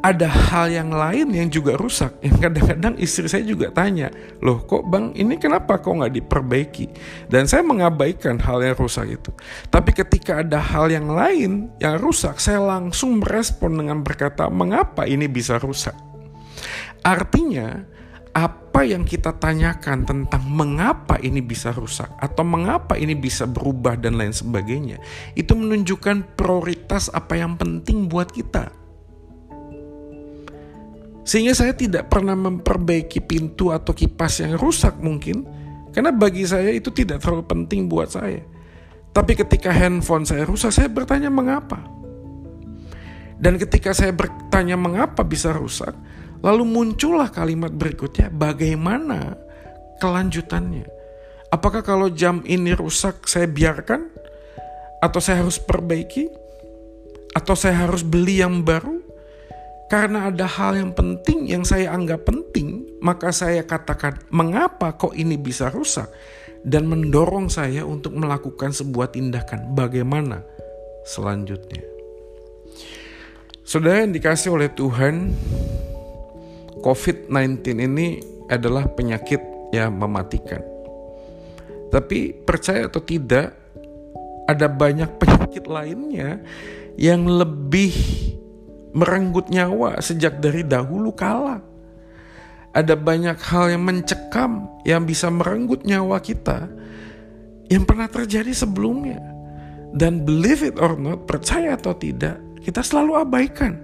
Ada 0.00 0.32
hal 0.32 0.72
yang 0.72 0.90
lain 0.96 1.28
yang 1.28 1.52
juga 1.52 1.76
rusak. 1.76 2.16
Yang 2.24 2.48
kadang-kadang 2.48 2.96
istri 2.96 3.28
saya 3.28 3.44
juga 3.44 3.68
tanya, 3.68 4.08
loh 4.40 4.64
kok 4.64 4.88
bang 4.88 5.12
ini 5.12 5.36
kenapa 5.36 5.76
kok 5.76 5.92
nggak 5.92 6.16
diperbaiki? 6.16 6.88
Dan 7.28 7.44
saya 7.44 7.60
mengabaikan 7.60 8.40
hal 8.40 8.64
yang 8.64 8.72
rusak 8.80 9.20
itu. 9.20 9.28
Tapi 9.68 9.92
ketika 9.92 10.40
ada 10.40 10.56
hal 10.56 10.88
yang 10.88 11.12
lain 11.12 11.68
yang 11.84 12.00
rusak, 12.00 12.40
saya 12.40 12.64
langsung 12.64 13.20
merespon 13.20 13.76
dengan 13.76 14.00
berkata, 14.00 14.48
mengapa 14.48 15.04
ini 15.04 15.28
bisa 15.28 15.60
rusak? 15.60 15.92
Artinya 17.04 17.84
apa 18.32 18.86
yang 18.86 19.04
kita 19.04 19.36
tanyakan 19.36 20.08
tentang 20.08 20.44
mengapa 20.48 21.20
ini 21.20 21.44
bisa 21.44 21.76
rusak 21.76 22.08
atau 22.16 22.46
mengapa 22.46 22.96
ini 22.96 23.12
bisa 23.12 23.44
berubah 23.44 24.00
dan 24.00 24.16
lain 24.16 24.32
sebagainya, 24.32 24.96
itu 25.36 25.52
menunjukkan 25.52 26.40
prioritas 26.40 27.12
apa 27.12 27.36
yang 27.36 27.60
penting 27.60 28.08
buat 28.08 28.32
kita. 28.32 28.79
Sehingga 31.30 31.54
saya 31.54 31.78
tidak 31.78 32.10
pernah 32.10 32.34
memperbaiki 32.34 33.22
pintu 33.22 33.70
atau 33.70 33.94
kipas 33.94 34.42
yang 34.42 34.58
rusak 34.58 34.98
mungkin, 34.98 35.46
karena 35.94 36.10
bagi 36.10 36.42
saya 36.42 36.74
itu 36.74 36.90
tidak 36.90 37.22
terlalu 37.22 37.46
penting 37.46 37.86
buat 37.86 38.10
saya. 38.10 38.42
Tapi 39.14 39.38
ketika 39.38 39.70
handphone 39.70 40.26
saya 40.26 40.42
rusak, 40.42 40.74
saya 40.74 40.90
bertanya 40.90 41.30
mengapa. 41.30 41.86
Dan 43.38 43.62
ketika 43.62 43.94
saya 43.94 44.10
bertanya 44.10 44.74
mengapa 44.74 45.22
bisa 45.22 45.54
rusak, 45.54 45.94
lalu 46.42 46.66
muncullah 46.66 47.30
kalimat 47.30 47.70
berikutnya, 47.70 48.26
bagaimana 48.34 49.38
kelanjutannya? 50.02 50.90
Apakah 51.54 51.86
kalau 51.86 52.10
jam 52.10 52.42
ini 52.42 52.74
rusak 52.74 53.30
saya 53.30 53.46
biarkan? 53.46 54.10
Atau 54.98 55.22
saya 55.22 55.46
harus 55.46 55.62
perbaiki? 55.62 56.26
Atau 57.38 57.54
saya 57.54 57.86
harus 57.86 58.02
beli 58.02 58.42
yang 58.42 58.66
baru? 58.66 58.99
Karena 59.90 60.30
ada 60.30 60.46
hal 60.46 60.78
yang 60.78 60.94
penting 60.94 61.50
yang 61.50 61.66
saya 61.66 61.90
anggap 61.90 62.22
penting, 62.22 62.86
maka 63.02 63.34
saya 63.34 63.66
katakan, 63.66 64.22
mengapa 64.30 64.94
kok 64.94 65.18
ini 65.18 65.34
bisa 65.34 65.66
rusak? 65.66 66.06
Dan 66.62 66.86
mendorong 66.86 67.50
saya 67.50 67.82
untuk 67.82 68.14
melakukan 68.14 68.70
sebuah 68.70 69.10
tindakan. 69.10 69.74
Bagaimana 69.74 70.46
selanjutnya? 71.02 71.82
Saudara 73.66 74.06
yang 74.06 74.14
dikasih 74.14 74.54
oleh 74.54 74.70
Tuhan, 74.70 75.34
COVID-19 76.86 77.66
ini 77.82 78.22
adalah 78.46 78.86
penyakit 78.86 79.42
yang 79.74 79.98
mematikan. 79.98 80.62
Tapi 81.90 82.30
percaya 82.46 82.86
atau 82.86 83.02
tidak, 83.02 83.58
ada 84.46 84.70
banyak 84.70 85.18
penyakit 85.18 85.66
lainnya 85.66 86.38
yang 86.94 87.26
lebih 87.26 87.90
merenggut 88.94 89.50
nyawa 89.50 89.98
sejak 90.02 90.38
dari 90.42 90.66
dahulu 90.66 91.14
kala. 91.14 91.62
Ada 92.70 92.94
banyak 92.94 93.38
hal 93.50 93.74
yang 93.74 93.82
mencekam 93.82 94.70
yang 94.86 95.02
bisa 95.02 95.26
merenggut 95.26 95.82
nyawa 95.82 96.22
kita 96.22 96.70
yang 97.70 97.82
pernah 97.86 98.06
terjadi 98.06 98.50
sebelumnya. 98.54 99.18
Dan 99.90 100.22
believe 100.22 100.62
it 100.62 100.78
or 100.78 100.94
not, 100.94 101.26
percaya 101.26 101.74
atau 101.74 101.90
tidak, 101.98 102.38
kita 102.62 102.78
selalu 102.78 103.18
abaikan. 103.18 103.74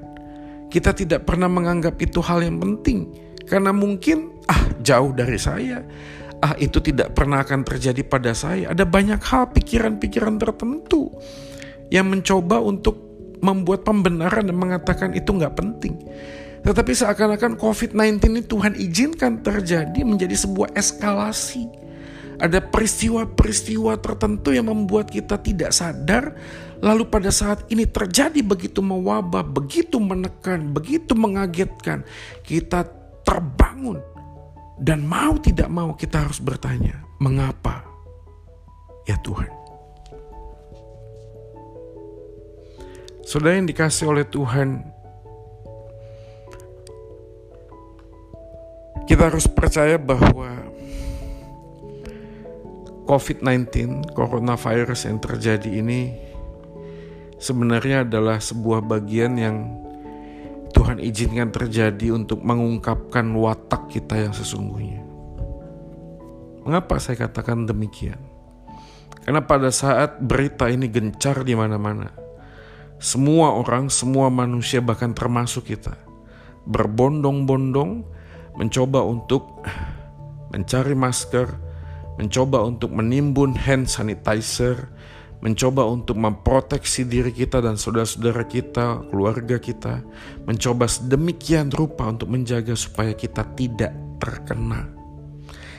Kita 0.71 0.95
tidak 0.95 1.27
pernah 1.27 1.51
menganggap 1.51 1.99
itu 1.99 2.23
hal 2.23 2.47
yang 2.47 2.63
penting 2.63 3.11
karena 3.47 3.71
mungkin 3.71 4.43
ah 4.51 4.67
jauh 4.83 5.15
dari 5.15 5.39
saya. 5.39 5.83
Ah 6.43 6.55
itu 6.59 6.83
tidak 6.83 7.15
pernah 7.15 7.43
akan 7.43 7.63
terjadi 7.63 8.03
pada 8.07 8.35
saya. 8.35 8.75
Ada 8.75 8.83
banyak 8.87 9.23
hal 9.23 9.51
pikiran-pikiran 9.55 10.37
tertentu 10.37 11.11
yang 11.89 12.11
mencoba 12.11 12.59
untuk 12.59 13.06
membuat 13.41 13.85
pembenaran 13.85 14.49
dan 14.49 14.57
mengatakan 14.57 15.11
itu 15.13 15.31
nggak 15.33 15.55
penting. 15.57 15.97
Tetapi 16.67 16.93
seakan-akan 16.93 17.55
COVID-19 17.61 18.19
ini 18.27 18.43
Tuhan 18.43 18.75
izinkan 18.75 19.45
terjadi 19.45 20.01
menjadi 20.03 20.35
sebuah 20.35 20.75
eskalasi. 20.75 21.87
Ada 22.37 22.61
peristiwa-peristiwa 22.61 23.97
tertentu 23.97 24.53
yang 24.53 24.69
membuat 24.69 25.09
kita 25.09 25.41
tidak 25.41 25.73
sadar 25.73 26.37
Lalu 26.85 27.09
pada 27.09 27.33
saat 27.33 27.65
ini 27.73 27.89
terjadi 27.89 28.45
begitu 28.45 28.85
mewabah, 28.85 29.41
begitu 29.41 29.97
menekan, 29.97 30.77
begitu 30.77 31.17
mengagetkan, 31.17 32.05
kita 32.45 32.85
terbangun 33.25 34.01
dan 34.77 35.01
mau 35.01 35.41
tidak 35.41 35.73
mau 35.73 35.97
kita 35.97 36.29
harus 36.29 36.37
bertanya, 36.37 37.01
mengapa 37.17 37.81
ya 39.09 39.17
Tuhan? 39.25 39.49
Saudara 43.27 43.59
yang 43.59 43.67
dikasih 43.67 44.07
oleh 44.07 44.23
Tuhan, 44.23 44.87
kita 49.11 49.27
harus 49.27 49.51
percaya 49.51 49.99
bahwa 49.99 50.63
COVID-19, 53.11 53.67
coronavirus 54.15 55.11
yang 55.11 55.19
terjadi 55.19 55.71
ini 55.83 56.15
sebenarnya 57.43 58.07
adalah 58.07 58.39
sebuah 58.39 58.87
bagian 58.87 59.35
yang 59.35 59.75
Tuhan 60.71 61.03
izinkan 61.03 61.51
terjadi 61.51 62.15
untuk 62.15 62.47
mengungkapkan 62.47 63.27
watak 63.35 63.91
kita 63.91 64.23
yang 64.23 64.31
sesungguhnya. 64.39 65.03
Mengapa 66.63 67.03
saya 67.03 67.27
katakan 67.27 67.67
demikian? 67.67 68.23
Karena 69.27 69.43
pada 69.43 69.75
saat 69.75 70.23
berita 70.23 70.71
ini 70.71 70.87
gencar 70.87 71.43
di 71.43 71.59
mana-mana, 71.59 72.26
semua 72.97 73.53
orang, 73.53 73.93
semua 73.93 74.33
manusia 74.33 74.81
bahkan 74.81 75.13
termasuk 75.13 75.73
kita 75.75 76.07
berbondong-bondong 76.67 78.03
mencoba 78.59 79.01
untuk 79.07 79.63
mencari 80.51 80.97
masker, 80.99 81.49
mencoba 82.19 82.67
untuk 82.67 82.91
menimbun 82.91 83.55
hand 83.55 83.87
sanitizer, 83.87 84.91
mencoba 85.41 85.87
untuk 85.87 86.19
memproteksi 86.19 87.07
diri 87.07 87.31
kita 87.31 87.63
dan 87.63 87.79
saudara-saudara 87.79 88.45
kita, 88.49 89.07
keluarga 89.13 89.61
kita, 89.63 90.03
mencoba 90.49 90.91
sedemikian 90.91 91.71
rupa 91.71 92.11
untuk 92.11 92.33
menjaga 92.33 92.75
supaya 92.75 93.15
kita 93.15 93.47
tidak 93.55 93.95
terkena. 94.19 94.91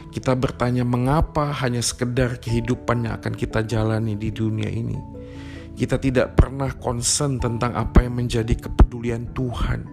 Kita 0.07 0.33
bertanya 0.33 0.87
mengapa 0.87 1.51
hanya 1.61 1.83
sekedar 1.83 2.39
kehidupan 2.39 3.05
yang 3.05 3.19
akan 3.19 3.33
kita 3.35 3.61
jalani 3.67 4.15
di 4.15 4.31
dunia 4.31 4.71
ini 4.71 5.17
kita 5.77 6.01
tidak 6.01 6.33
pernah 6.33 6.73
concern 6.73 7.37
tentang 7.37 7.77
apa 7.77 8.01
yang 8.01 8.17
menjadi 8.17 8.57
kepedulian 8.57 9.29
Tuhan. 9.37 9.85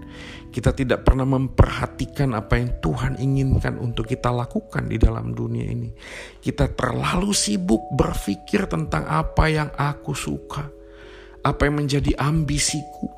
Kita 0.48 0.72
tidak 0.72 1.04
pernah 1.04 1.28
memperhatikan 1.28 2.32
apa 2.32 2.56
yang 2.56 2.80
Tuhan 2.80 3.20
inginkan 3.20 3.76
untuk 3.76 4.08
kita 4.08 4.32
lakukan 4.32 4.88
di 4.88 4.96
dalam 4.96 5.36
dunia 5.36 5.68
ini. 5.68 5.92
Kita 6.40 6.72
terlalu 6.72 7.36
sibuk 7.36 7.92
berpikir 7.92 8.64
tentang 8.64 9.04
apa 9.04 9.44
yang 9.52 9.68
aku 9.76 10.16
suka, 10.16 10.64
apa 11.44 11.60
yang 11.68 11.84
menjadi 11.84 12.16
ambisiku, 12.16 13.12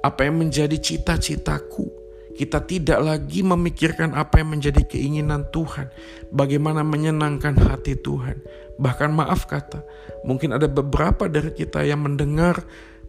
apa 0.00 0.24
yang 0.24 0.40
menjadi 0.40 0.80
cita-citaku 0.80 2.05
kita 2.36 2.62
tidak 2.68 3.00
lagi 3.00 3.40
memikirkan 3.40 4.12
apa 4.12 4.44
yang 4.44 4.52
menjadi 4.54 4.84
keinginan 4.84 5.48
Tuhan, 5.50 5.88
bagaimana 6.28 6.84
menyenangkan 6.84 7.56
hati 7.56 7.96
Tuhan. 7.96 8.44
Bahkan 8.76 9.10
maaf 9.10 9.48
kata, 9.48 9.80
mungkin 10.28 10.52
ada 10.52 10.68
beberapa 10.68 11.26
dari 11.26 11.50
kita 11.56 11.80
yang 11.82 12.04
mendengar 12.04 12.60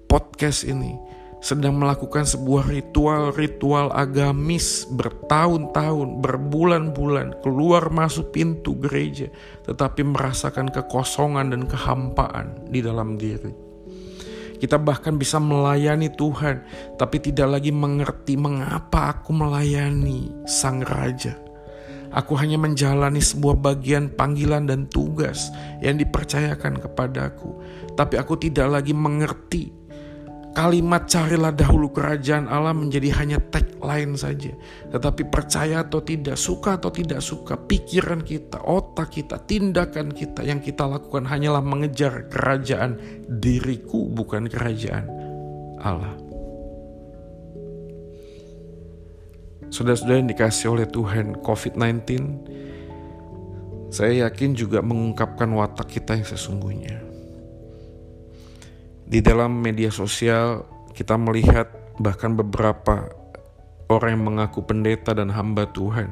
podcast 0.08 0.64
ini 0.64 0.96
sedang 1.38 1.78
melakukan 1.78 2.26
sebuah 2.26 2.66
ritual-ritual 2.66 3.94
agamis 3.94 4.90
bertahun-tahun, 4.90 6.18
berbulan-bulan, 6.26 7.46
keluar 7.46 7.94
masuk 7.94 8.34
pintu 8.34 8.74
gereja, 8.82 9.30
tetapi 9.70 10.02
merasakan 10.02 10.74
kekosongan 10.74 11.54
dan 11.54 11.70
kehampaan 11.70 12.66
di 12.74 12.82
dalam 12.82 13.22
diri. 13.22 13.67
Kita 14.58 14.82
bahkan 14.82 15.22
bisa 15.22 15.38
melayani 15.38 16.10
Tuhan, 16.10 16.66
tapi 16.98 17.22
tidak 17.22 17.58
lagi 17.58 17.70
mengerti 17.70 18.34
mengapa 18.34 19.14
aku 19.14 19.30
melayani 19.34 20.34
Sang 20.50 20.82
Raja. 20.82 21.38
Aku 22.08 22.40
hanya 22.40 22.56
menjalani 22.56 23.20
sebuah 23.20 23.60
bagian 23.60 24.10
panggilan 24.10 24.66
dan 24.66 24.88
tugas 24.88 25.52
yang 25.84 26.00
dipercayakan 26.00 26.80
kepadaku, 26.80 27.54
tapi 28.00 28.16
aku 28.18 28.40
tidak 28.40 28.80
lagi 28.80 28.96
mengerti 28.96 29.70
Kalimat 30.58 31.06
carilah 31.06 31.54
dahulu 31.54 31.94
kerajaan 31.94 32.50
Allah 32.50 32.74
menjadi 32.74 33.14
hanya 33.22 33.38
tagline 33.38 34.18
saja. 34.18 34.58
Tetapi 34.90 35.30
percaya 35.30 35.86
atau 35.86 36.02
tidak, 36.02 36.34
suka 36.34 36.82
atau 36.82 36.90
tidak 36.90 37.22
suka, 37.22 37.62
pikiran 37.62 38.26
kita, 38.26 38.66
otak 38.66 39.14
kita, 39.14 39.38
tindakan 39.38 40.10
kita 40.10 40.42
yang 40.42 40.58
kita 40.58 40.90
lakukan 40.90 41.30
hanyalah 41.30 41.62
mengejar 41.62 42.26
kerajaan 42.26 42.98
diriku 43.30 44.10
bukan 44.10 44.50
kerajaan 44.50 45.06
Allah. 45.78 46.18
Saudara-saudara 49.70 50.26
yang 50.26 50.34
dikasih 50.34 50.74
oleh 50.74 50.90
Tuhan 50.90 51.38
COVID-19, 51.46 52.02
saya 53.94 54.26
yakin 54.26 54.58
juga 54.58 54.82
mengungkapkan 54.82 55.54
watak 55.54 56.02
kita 56.02 56.18
yang 56.18 56.26
sesungguhnya 56.26 57.07
di 59.08 59.24
dalam 59.24 59.64
media 59.64 59.88
sosial 59.88 60.68
kita 60.92 61.16
melihat 61.16 61.72
bahkan 61.96 62.36
beberapa 62.36 63.08
orang 63.88 64.20
yang 64.20 64.26
mengaku 64.36 64.68
pendeta 64.68 65.16
dan 65.16 65.32
hamba 65.32 65.64
Tuhan 65.72 66.12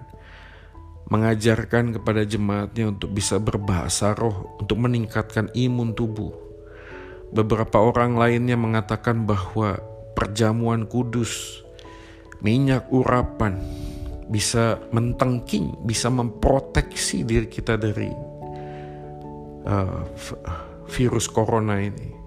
mengajarkan 1.06 2.00
kepada 2.00 2.26
jemaatnya 2.26 2.90
untuk 2.90 3.14
bisa 3.14 3.38
berbahasa 3.38 4.18
roh 4.18 4.58
untuk 4.58 4.80
meningkatkan 4.82 5.54
imun 5.54 5.94
tubuh. 5.94 6.34
Beberapa 7.30 7.78
orang 7.84 8.18
lainnya 8.18 8.58
mengatakan 8.58 9.28
bahwa 9.28 9.78
perjamuan 10.18 10.90
kudus, 10.90 11.62
minyak 12.42 12.90
urapan 12.90 13.60
bisa 14.32 14.82
mentengking, 14.90 15.78
bisa 15.86 16.10
memproteksi 16.10 17.22
diri 17.22 17.46
kita 17.46 17.78
dari 17.78 18.10
uh, 19.70 20.02
virus 20.90 21.30
corona 21.30 21.78
ini. 21.86 22.25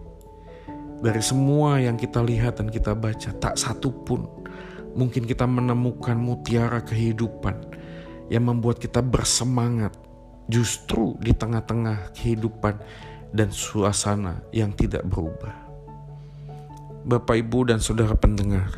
Dari 0.98 1.22
semua 1.22 1.78
yang 1.78 1.94
kita 1.94 2.18
lihat 2.18 2.58
dan 2.58 2.74
kita 2.74 2.90
baca, 2.98 3.30
tak 3.38 3.54
satu 3.54 3.94
pun 4.02 4.26
mungkin 4.98 5.22
kita 5.22 5.46
menemukan 5.46 6.18
mutiara 6.18 6.82
kehidupan 6.82 7.54
yang 8.26 8.50
membuat 8.50 8.82
kita 8.82 8.98
bersemangat 8.98 9.94
justru 10.50 11.14
di 11.22 11.30
tengah-tengah 11.30 12.10
kehidupan 12.18 12.82
dan 13.30 13.54
suasana 13.54 14.42
yang 14.50 14.74
tidak 14.74 15.06
berubah. 15.06 15.54
Bapak, 17.06 17.46
Ibu, 17.46 17.70
dan 17.70 17.78
saudara 17.78 18.18
pendengar, 18.18 18.68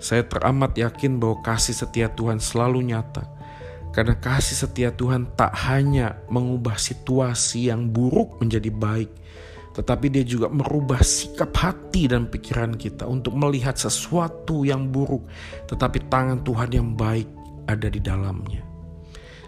saya 0.00 0.24
teramat 0.24 0.72
yakin 0.74 1.20
bahwa 1.20 1.44
kasih 1.44 1.76
setia 1.76 2.08
Tuhan 2.10 2.40
selalu 2.40 2.90
nyata, 2.90 3.28
karena 3.92 4.16
kasih 4.16 4.66
setia 4.66 4.88
Tuhan 4.88 5.28
tak 5.36 5.52
hanya 5.68 6.16
mengubah 6.32 6.80
situasi 6.80 7.68
yang 7.68 7.92
buruk 7.92 8.40
menjadi 8.40 8.72
baik, 8.72 9.10
tetapi 9.72 10.12
Dia 10.12 10.24
juga 10.24 10.52
merubah 10.52 11.00
sikap 11.00 11.56
hati 11.56 12.08
dan 12.08 12.28
pikiran 12.28 12.76
kita 12.76 13.08
untuk 13.08 13.32
melihat 13.32 13.76
sesuatu 13.76 14.68
yang 14.68 14.92
buruk, 14.92 15.24
tetapi 15.68 16.12
tangan 16.12 16.44
Tuhan 16.44 16.70
yang 16.72 16.88
baik 16.92 17.28
ada 17.68 17.88
di 17.88 18.00
dalamnya. 18.00 18.60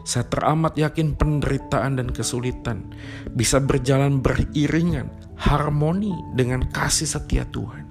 Saya 0.05 0.29
teramat 0.29 0.77
yakin 0.77 1.17
penderitaan 1.17 1.97
dan 1.97 2.13
kesulitan 2.13 2.93
bisa 3.33 3.57
berjalan 3.57 4.21
beriringan, 4.21 5.09
harmoni 5.41 6.13
dengan 6.37 6.61
kasih 6.69 7.09
setia 7.09 7.49
Tuhan. 7.49 7.89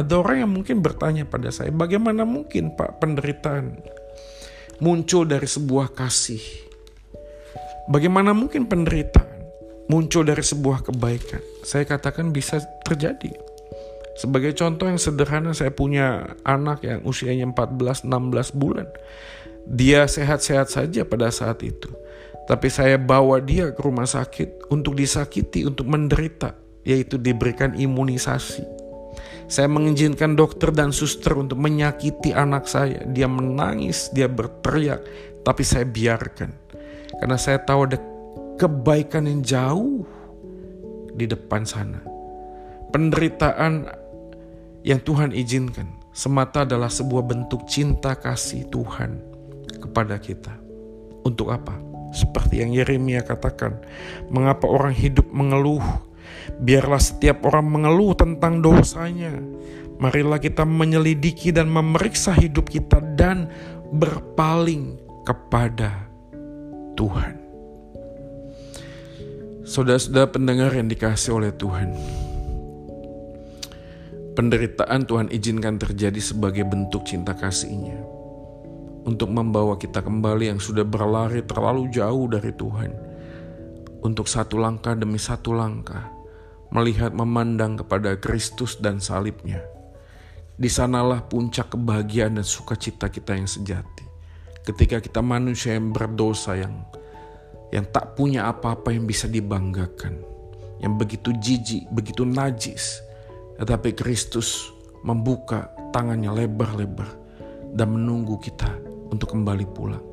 Ada 0.00 0.16
orang 0.16 0.48
yang 0.48 0.52
mungkin 0.56 0.80
bertanya 0.80 1.28
pada 1.28 1.52
saya, 1.52 1.68
bagaimana 1.68 2.24
mungkin 2.24 2.72
Pak 2.72 3.04
penderitaan 3.04 3.84
muncul 4.80 5.28
dari 5.28 5.44
sebuah 5.44 5.92
kasih? 5.92 6.40
Bagaimana 7.92 8.32
mungkin 8.32 8.64
penderitaan 8.64 9.29
muncul 9.90 10.22
dari 10.22 10.46
sebuah 10.46 10.86
kebaikan? 10.86 11.42
Saya 11.66 11.82
katakan 11.82 12.30
bisa 12.30 12.62
terjadi. 12.86 13.34
Sebagai 14.14 14.54
contoh 14.54 14.86
yang 14.86 15.00
sederhana, 15.02 15.50
saya 15.50 15.74
punya 15.74 16.38
anak 16.46 16.86
yang 16.86 17.02
usianya 17.02 17.50
14-16 17.50 18.06
bulan. 18.54 18.86
Dia 19.66 20.06
sehat-sehat 20.06 20.70
saja 20.70 21.02
pada 21.02 21.34
saat 21.34 21.58
itu. 21.66 21.90
Tapi 22.46 22.68
saya 22.70 22.98
bawa 22.98 23.42
dia 23.42 23.70
ke 23.74 23.80
rumah 23.82 24.06
sakit 24.06 24.70
untuk 24.70 24.98
disakiti, 24.98 25.66
untuk 25.66 25.86
menderita, 25.86 26.54
yaitu 26.82 27.18
diberikan 27.18 27.74
imunisasi. 27.74 28.66
Saya 29.50 29.66
mengizinkan 29.66 30.38
dokter 30.38 30.70
dan 30.70 30.94
suster 30.94 31.34
untuk 31.34 31.58
menyakiti 31.58 32.30
anak 32.30 32.70
saya. 32.70 33.02
Dia 33.10 33.26
menangis, 33.26 34.10
dia 34.14 34.30
berteriak, 34.30 35.02
tapi 35.42 35.66
saya 35.66 35.82
biarkan. 35.82 36.50
Karena 37.18 37.38
saya 37.38 37.58
tahu 37.58 37.90
ada 37.90 37.98
kebaikan 38.60 39.24
yang 39.24 39.40
jauh 39.40 40.04
di 41.16 41.24
depan 41.24 41.64
sana. 41.64 42.04
Penderitaan 42.92 43.88
yang 44.84 45.00
Tuhan 45.00 45.32
izinkan 45.32 45.88
semata 46.12 46.68
adalah 46.68 46.92
sebuah 46.92 47.24
bentuk 47.24 47.64
cinta 47.64 48.12
kasih 48.12 48.68
Tuhan 48.68 49.16
kepada 49.80 50.20
kita. 50.20 50.52
Untuk 51.24 51.48
apa? 51.48 51.72
Seperti 52.12 52.60
yang 52.60 52.76
Yeremia 52.76 53.24
katakan, 53.24 53.80
mengapa 54.28 54.68
orang 54.68 54.92
hidup 54.92 55.24
mengeluh? 55.32 55.84
Biarlah 56.60 57.00
setiap 57.00 57.48
orang 57.48 57.64
mengeluh 57.64 58.12
tentang 58.12 58.60
dosanya. 58.60 59.40
Marilah 60.00 60.40
kita 60.40 60.68
menyelidiki 60.68 61.52
dan 61.54 61.72
memeriksa 61.72 62.36
hidup 62.36 62.68
kita 62.68 63.00
dan 63.16 63.48
berpaling 63.92 65.00
kepada 65.24 66.08
Tuhan. 66.96 67.39
Saudara-saudara 69.70 70.26
pendengar 70.26 70.74
yang 70.74 70.90
dikasih 70.90 71.38
oleh 71.38 71.54
Tuhan, 71.54 71.94
penderitaan 74.34 75.06
Tuhan 75.06 75.30
izinkan 75.30 75.78
terjadi 75.78 76.18
sebagai 76.18 76.66
bentuk 76.66 77.06
cinta 77.06 77.38
kasihnya 77.38 77.94
untuk 79.06 79.30
membawa 79.30 79.78
kita 79.78 80.02
kembali 80.02 80.50
yang 80.50 80.58
sudah 80.58 80.82
berlari 80.82 81.46
terlalu 81.46 81.86
jauh 81.94 82.26
dari 82.26 82.50
Tuhan. 82.50 82.90
Untuk 84.02 84.26
satu 84.26 84.58
langkah 84.58 84.98
demi 84.98 85.22
satu 85.22 85.54
langkah, 85.54 86.10
melihat 86.74 87.14
memandang 87.14 87.78
kepada 87.78 88.18
Kristus 88.18 88.74
dan 88.74 88.98
salibnya. 88.98 89.62
Di 90.58 90.66
sanalah 90.66 91.22
puncak 91.30 91.78
kebahagiaan 91.78 92.42
dan 92.42 92.46
sukacita 92.48 93.06
kita 93.06 93.38
yang 93.38 93.46
sejati. 93.46 94.02
Ketika 94.66 94.98
kita 94.98 95.22
manusia 95.22 95.78
yang 95.78 95.94
berdosa 95.94 96.58
yang 96.58 96.74
yang 97.70 97.86
tak 97.90 98.18
punya 98.18 98.50
apa-apa 98.50 98.90
yang 98.90 99.06
bisa 99.06 99.30
dibanggakan, 99.30 100.18
yang 100.82 100.98
begitu 100.98 101.30
jijik, 101.38 101.86
begitu 101.94 102.26
najis, 102.26 103.02
tetapi 103.58 103.94
Kristus 103.94 104.70
membuka 105.06 105.70
tangannya 105.94 106.30
lebar-lebar 106.34 107.10
dan 107.74 107.94
menunggu 107.94 108.38
kita 108.42 108.70
untuk 109.10 109.34
kembali 109.34 109.66
pulang. 109.70 110.04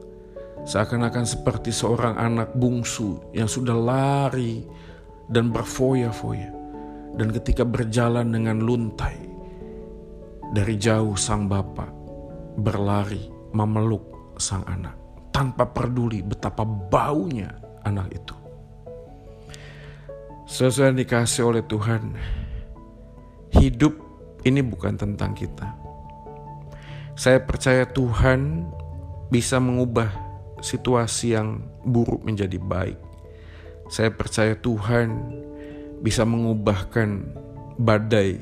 Seakan-akan 0.67 1.23
seperti 1.23 1.71
seorang 1.71 2.19
anak 2.19 2.51
bungsu 2.51 3.21
yang 3.31 3.47
sudah 3.47 3.73
lari 3.73 4.67
dan 5.31 5.49
berfoya-foya. 5.53 6.51
Dan 7.17 7.33
ketika 7.33 7.65
berjalan 7.65 8.29
dengan 8.29 8.61
luntai, 8.61 9.15
dari 10.51 10.75
jauh 10.75 11.15
sang 11.17 11.49
bapak 11.49 11.89
berlari 12.59 13.31
memeluk 13.53 14.35
sang 14.37 14.63
anak 14.67 14.96
tanpa 15.37 15.69
peduli 15.69 16.25
betapa 16.25 16.65
baunya 16.65 17.53
anak 17.85 18.09
itu. 18.09 18.33
Sesuai 20.49 20.97
dikasih 20.97 21.45
oleh 21.45 21.61
Tuhan, 21.61 22.17
hidup 23.53 23.93
ini 24.49 24.65
bukan 24.65 24.97
tentang 24.97 25.37
kita. 25.37 25.77
Saya 27.13 27.37
percaya 27.45 27.85
Tuhan 27.85 28.65
bisa 29.29 29.61
mengubah 29.61 30.09
situasi 30.57 31.37
yang 31.37 31.61
buruk 31.85 32.25
menjadi 32.25 32.57
baik. 32.57 32.97
Saya 33.93 34.09
percaya 34.09 34.57
Tuhan 34.57 35.37
bisa 36.01 36.25
mengubahkan 36.25 37.29
badai 37.77 38.41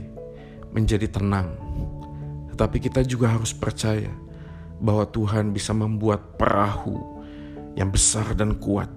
menjadi 0.72 1.12
tenang. 1.12 1.60
Tetapi 2.56 2.78
kita 2.80 3.04
juga 3.04 3.36
harus 3.36 3.52
percaya 3.52 4.16
bahwa 4.80 5.08
Tuhan 5.10 5.56
bisa 5.56 5.72
membuat 5.72 6.36
perahu 6.36 7.00
yang 7.76 7.92
besar 7.92 8.36
dan 8.36 8.56
kuat 8.60 8.88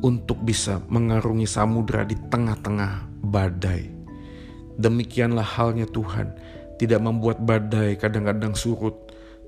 untuk 0.00 0.40
bisa 0.40 0.80
mengarungi 0.88 1.44
samudera 1.44 2.06
di 2.08 2.16
tengah-tengah 2.16 3.20
badai. 3.20 3.92
Demikianlah 4.80 5.44
halnya 5.44 5.84
Tuhan, 5.84 6.32
tidak 6.80 7.00
membuat 7.04 7.44
badai 7.44 8.00
kadang-kadang 8.00 8.56
surut, 8.56 8.96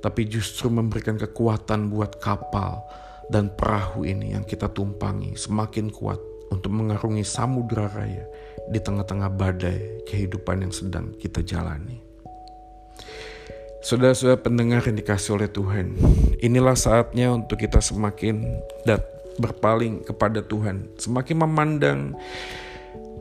tapi 0.05 0.29
justru 0.29 0.69
memberikan 0.69 1.17
kekuatan 1.17 1.89
buat 1.89 2.21
kapal 2.21 2.85
dan 3.33 3.49
perahu 3.57 4.05
ini 4.05 4.37
yang 4.37 4.45
kita 4.45 4.69
tumpangi 4.69 5.33
semakin 5.39 5.89
kuat 5.89 6.21
untuk 6.53 6.69
mengarungi 6.69 7.25
samudera 7.25 7.89
raya 7.89 8.29
di 8.69 8.77
tengah-tengah 8.77 9.31
badai 9.33 10.05
kehidupan 10.05 10.69
yang 10.69 10.75
sedang 10.75 11.17
kita 11.17 11.41
jalani. 11.41 12.12
Saudara-saudara 13.83 14.39
pendengar 14.39 14.87
yang 14.87 14.95
dikasih 14.95 15.35
oleh 15.35 15.51
Tuhan, 15.51 15.99
inilah 16.39 16.79
saatnya 16.79 17.35
untuk 17.35 17.59
kita 17.59 17.83
semakin 17.83 18.63
dat 18.87 19.03
berpaling 19.43 20.07
kepada 20.07 20.39
Tuhan, 20.39 20.87
semakin 21.03 21.43
memandang 21.43 22.15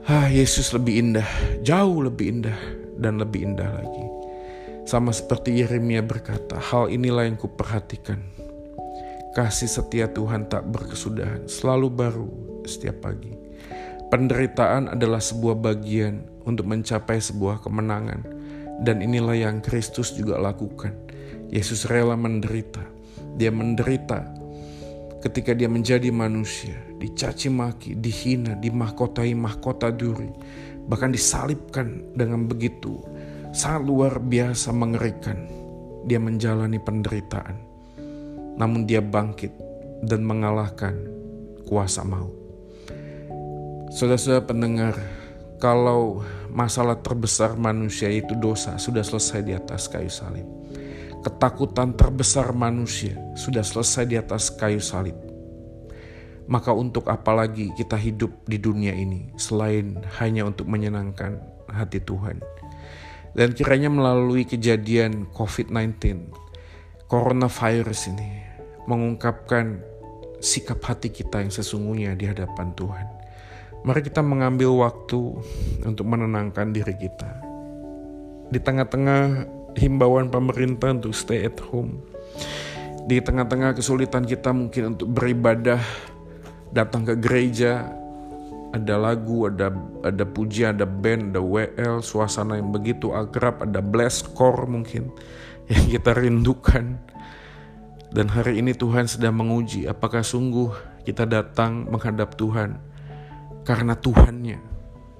ah, 0.05 0.29
Yesus 0.29 0.69
lebih 0.77 1.01
indah, 1.01 1.25
jauh 1.65 2.05
lebih 2.05 2.37
indah 2.37 2.59
dan 2.93 3.17
lebih 3.17 3.41
indah 3.41 3.73
lagi. 3.73 4.05
Sama 4.85 5.09
seperti 5.09 5.65
Yeremia 5.65 6.05
berkata, 6.05 6.61
hal 6.61 6.93
inilah 6.93 7.25
yang 7.25 7.41
kuperhatikan. 7.41 8.21
Kasih 9.33 9.65
setia 9.65 10.13
Tuhan 10.13 10.45
tak 10.45 10.69
berkesudahan, 10.69 11.49
selalu 11.49 11.89
baru 11.89 12.29
setiap 12.69 13.09
pagi. 13.09 13.33
Penderitaan 14.13 14.93
adalah 14.93 15.25
sebuah 15.25 15.57
bagian 15.57 16.21
untuk 16.45 16.69
mencapai 16.69 17.17
sebuah 17.17 17.65
kemenangan. 17.65 18.40
Dan 18.81 19.05
inilah 19.05 19.37
yang 19.37 19.61
Kristus 19.61 20.17
juga 20.17 20.41
lakukan. 20.41 20.97
Yesus 21.53 21.85
rela 21.85 22.17
menderita. 22.17 22.81
Dia 23.37 23.53
menderita 23.53 24.41
ketika 25.21 25.53
dia 25.53 25.69
menjadi 25.69 26.09
manusia, 26.09 26.73
dicaci 26.97 27.47
maki, 27.53 27.93
dihina, 28.01 28.57
dimahkotai 28.57 29.37
mahkota 29.37 29.93
duri, 29.93 30.33
bahkan 30.89 31.13
disalibkan 31.13 32.17
dengan 32.17 32.49
begitu 32.49 32.97
sangat 33.53 33.85
luar 33.85 34.13
biasa 34.17 34.73
mengerikan. 34.73 35.45
Dia 36.09 36.17
menjalani 36.17 36.81
penderitaan, 36.81 37.61
namun 38.57 38.89
dia 38.89 39.05
bangkit 39.05 39.53
dan 40.01 40.25
mengalahkan 40.25 40.97
kuasa 41.69 42.01
maut. 42.01 42.33
Saudara-saudara 43.93 44.41
pendengar, 44.49 44.97
kalau 45.61 46.25
masalah 46.51 46.99
terbesar 46.99 47.55
manusia 47.55 48.11
itu 48.11 48.35
dosa 48.35 48.75
sudah 48.75 49.01
selesai 49.01 49.39
di 49.41 49.55
atas 49.55 49.87
kayu 49.87 50.11
salib. 50.11 50.45
Ketakutan 51.23 51.95
terbesar 51.95 52.51
manusia 52.51 53.15
sudah 53.39 53.63
selesai 53.63 54.03
di 54.03 54.19
atas 54.19 54.51
kayu 54.51 54.83
salib. 54.83 55.15
Maka 56.51 56.75
untuk 56.75 57.07
apa 57.07 57.31
lagi 57.31 57.71
kita 57.79 57.95
hidup 57.95 58.43
di 58.43 58.59
dunia 58.59 58.91
ini 58.91 59.31
selain 59.39 60.03
hanya 60.19 60.43
untuk 60.43 60.67
menyenangkan 60.67 61.39
hati 61.71 62.03
Tuhan? 62.03 62.43
Dan 63.31 63.55
kiranya 63.55 63.87
melalui 63.87 64.43
kejadian 64.43 65.31
COVID-19, 65.31 66.35
coronavirus 67.07 68.11
ini 68.11 68.43
mengungkapkan 68.91 69.79
sikap 70.43 70.83
hati 70.83 71.13
kita 71.13 71.39
yang 71.39 71.53
sesungguhnya 71.53 72.17
di 72.17 72.27
hadapan 72.27 72.75
Tuhan. 72.75 73.20
Mari 73.81 74.05
kita 74.05 74.21
mengambil 74.21 74.77
waktu 74.77 75.41
untuk 75.81 76.05
menenangkan 76.05 76.69
diri 76.69 76.93
kita. 76.93 77.41
Di 78.53 78.61
tengah-tengah 78.61 79.49
himbauan 79.73 80.29
pemerintah 80.29 80.93
untuk 80.93 81.17
stay 81.17 81.49
at 81.49 81.57
home, 81.57 81.97
di 83.09 83.17
tengah-tengah 83.17 83.73
kesulitan 83.73 84.21
kita 84.21 84.53
mungkin 84.53 84.93
untuk 84.93 85.09
beribadah, 85.17 85.81
datang 86.69 87.09
ke 87.09 87.17
gereja, 87.17 87.89
ada 88.69 89.01
lagu, 89.01 89.49
ada 89.49 89.73
ada 90.05 90.29
pujian, 90.29 90.77
ada 90.77 90.85
band, 90.85 91.33
ada 91.33 91.41
WL, 91.41 92.05
suasana 92.05 92.61
yang 92.61 92.69
begitu 92.69 93.09
akrab, 93.17 93.65
ada 93.65 93.81
blast 93.81 94.29
core 94.37 94.69
mungkin 94.69 95.09
yang 95.73 95.89
kita 95.89 96.13
rindukan. 96.13 97.01
Dan 98.13 98.29
hari 98.29 98.61
ini 98.61 98.77
Tuhan 98.77 99.09
sedang 99.09 99.41
menguji 99.41 99.89
apakah 99.89 100.21
sungguh 100.21 100.69
kita 101.01 101.25
datang 101.25 101.89
menghadap 101.89 102.37
Tuhan 102.37 102.90
karena 103.61 103.93
Tuhannya, 103.93 104.57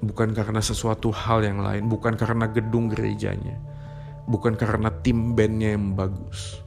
bukan 0.02 0.34
karena 0.34 0.62
sesuatu 0.62 1.14
hal 1.14 1.46
yang 1.46 1.62
lain, 1.62 1.86
bukan 1.86 2.18
karena 2.18 2.50
gedung 2.50 2.90
gerejanya, 2.90 3.58
bukan 4.26 4.58
karena 4.58 4.90
tim 5.06 5.38
bandnya 5.38 5.78
yang 5.78 5.94
bagus, 5.94 6.62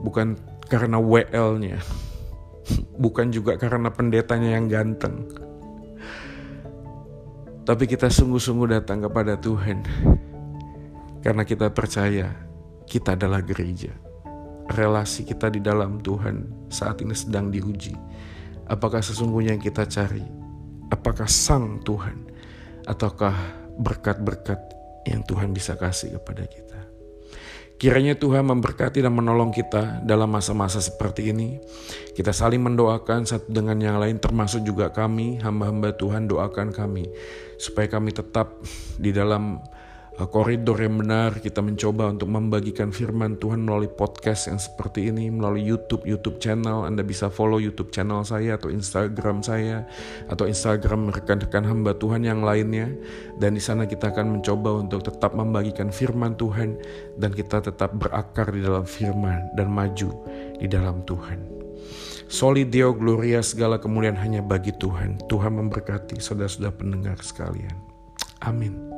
bukan 0.00 0.40
karena 0.72 0.96
WL-nya, 0.96 1.78
bukan 3.04 3.28
juga 3.28 3.60
karena 3.60 3.92
pendetanya 3.92 4.56
yang 4.56 4.66
ganteng. 4.72 5.28
Tapi 7.62 7.86
kita 7.86 8.10
sungguh-sungguh 8.10 8.74
datang 8.74 9.06
kepada 9.06 9.38
Tuhan 9.38 9.86
karena 11.22 11.46
kita 11.46 11.70
percaya 11.70 12.34
kita 12.90 13.14
adalah 13.14 13.38
gereja. 13.38 13.94
Relasi 14.66 15.22
kita 15.22 15.46
di 15.46 15.62
dalam 15.62 16.02
Tuhan 16.02 16.66
saat 16.66 16.98
ini 17.06 17.14
sedang 17.14 17.54
diuji. 17.54 17.94
Apakah 18.66 18.98
sesungguhnya 18.98 19.54
yang 19.54 19.62
kita 19.62 19.86
cari 19.86 20.41
apakah 20.92 21.24
sang 21.24 21.80
Tuhan 21.80 22.28
ataukah 22.84 23.32
berkat-berkat 23.80 24.60
yang 25.08 25.24
Tuhan 25.24 25.56
bisa 25.56 25.74
kasih 25.80 26.20
kepada 26.20 26.44
kita. 26.44 26.80
Kiranya 27.80 28.14
Tuhan 28.14 28.46
memberkati 28.46 29.02
dan 29.02 29.10
menolong 29.10 29.50
kita 29.50 30.06
dalam 30.06 30.30
masa-masa 30.30 30.78
seperti 30.78 31.34
ini. 31.34 31.58
Kita 32.14 32.30
saling 32.30 32.62
mendoakan 32.62 33.26
satu 33.26 33.50
dengan 33.50 33.74
yang 33.82 33.98
lain 33.98 34.22
termasuk 34.22 34.62
juga 34.62 34.94
kami, 34.94 35.42
hamba-hamba 35.42 35.90
Tuhan 35.98 36.30
doakan 36.30 36.70
kami. 36.70 37.10
Supaya 37.58 37.90
kami 37.90 38.14
tetap 38.14 38.62
di 39.02 39.10
dalam 39.10 39.58
koridor 40.20 40.76
yang 40.76 41.00
benar 41.00 41.40
kita 41.40 41.64
mencoba 41.64 42.12
untuk 42.12 42.28
membagikan 42.28 42.92
firman 42.92 43.40
Tuhan 43.40 43.64
melalui 43.64 43.88
podcast 43.88 44.52
yang 44.52 44.60
seperti 44.60 45.08
ini 45.08 45.32
melalui 45.32 45.64
YouTube 45.64 46.04
YouTube 46.04 46.36
channel 46.36 46.84
Anda 46.84 47.00
bisa 47.00 47.32
follow 47.32 47.56
YouTube 47.56 47.88
channel 47.90 48.20
saya 48.20 48.60
atau 48.60 48.68
Instagram 48.68 49.40
saya 49.40 49.88
atau 50.28 50.44
Instagram 50.44 51.08
rekan-rekan 51.16 51.64
hamba 51.64 51.96
Tuhan 51.96 52.28
yang 52.28 52.44
lainnya 52.44 52.92
dan 53.40 53.56
di 53.56 53.62
sana 53.64 53.88
kita 53.88 54.12
akan 54.12 54.38
mencoba 54.38 54.84
untuk 54.84 55.00
tetap 55.08 55.32
membagikan 55.32 55.88
firman 55.88 56.36
Tuhan 56.36 56.76
dan 57.16 57.32
kita 57.32 57.64
tetap 57.64 57.96
berakar 57.96 58.52
di 58.52 58.60
dalam 58.60 58.84
firman 58.84 59.48
dan 59.56 59.72
maju 59.72 60.12
di 60.60 60.68
dalam 60.68 61.00
Tuhan. 61.08 61.40
Soli 62.32 62.64
Deo 62.64 62.96
Gloria 62.96 63.44
segala 63.44 63.76
kemuliaan 63.76 64.16
hanya 64.16 64.40
bagi 64.40 64.72
Tuhan. 64.80 65.20
Tuhan 65.28 65.52
memberkati 65.52 66.16
saudara-saudara 66.16 66.72
pendengar 66.72 67.20
sekalian. 67.20 67.76
Amin. 68.40 68.91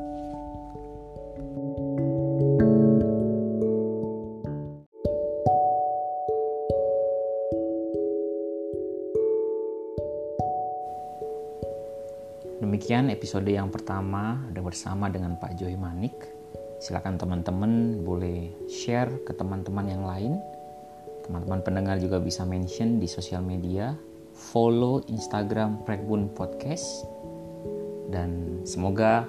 Demikian 12.85 13.09
episode 13.09 13.49
yang 13.49 13.73
pertama 13.73 14.45
ada 14.45 14.61
bersama 14.61 15.09
dengan 15.09 15.41
Pak 15.41 15.57
Joy 15.57 15.73
Manik. 15.73 16.13
Silakan 16.85 17.17
teman-teman 17.17 18.05
boleh 18.05 18.53
share 18.69 19.25
ke 19.25 19.33
teman-teman 19.33 19.89
yang 19.89 20.05
lain. 20.05 20.37
Teman-teman 21.25 21.65
pendengar 21.65 21.97
juga 21.97 22.21
bisa 22.21 22.45
mention 22.45 23.01
di 23.01 23.09
sosial 23.09 23.41
media, 23.41 23.97
follow 24.37 25.01
Instagram 25.09 25.81
Prekbun 25.89 26.29
Podcast. 26.37 27.09
Dan 28.13 28.61
semoga 28.69 29.25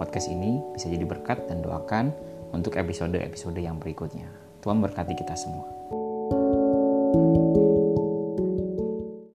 podcast 0.00 0.32
ini 0.32 0.56
bisa 0.72 0.88
jadi 0.88 1.04
berkat 1.04 1.44
dan 1.44 1.60
doakan 1.60 2.08
untuk 2.56 2.80
episode-episode 2.80 3.60
yang 3.60 3.76
berikutnya. 3.76 4.32
Tuhan 4.64 4.80
berkati 4.80 5.12
kita 5.12 5.36
semua. 5.36 5.77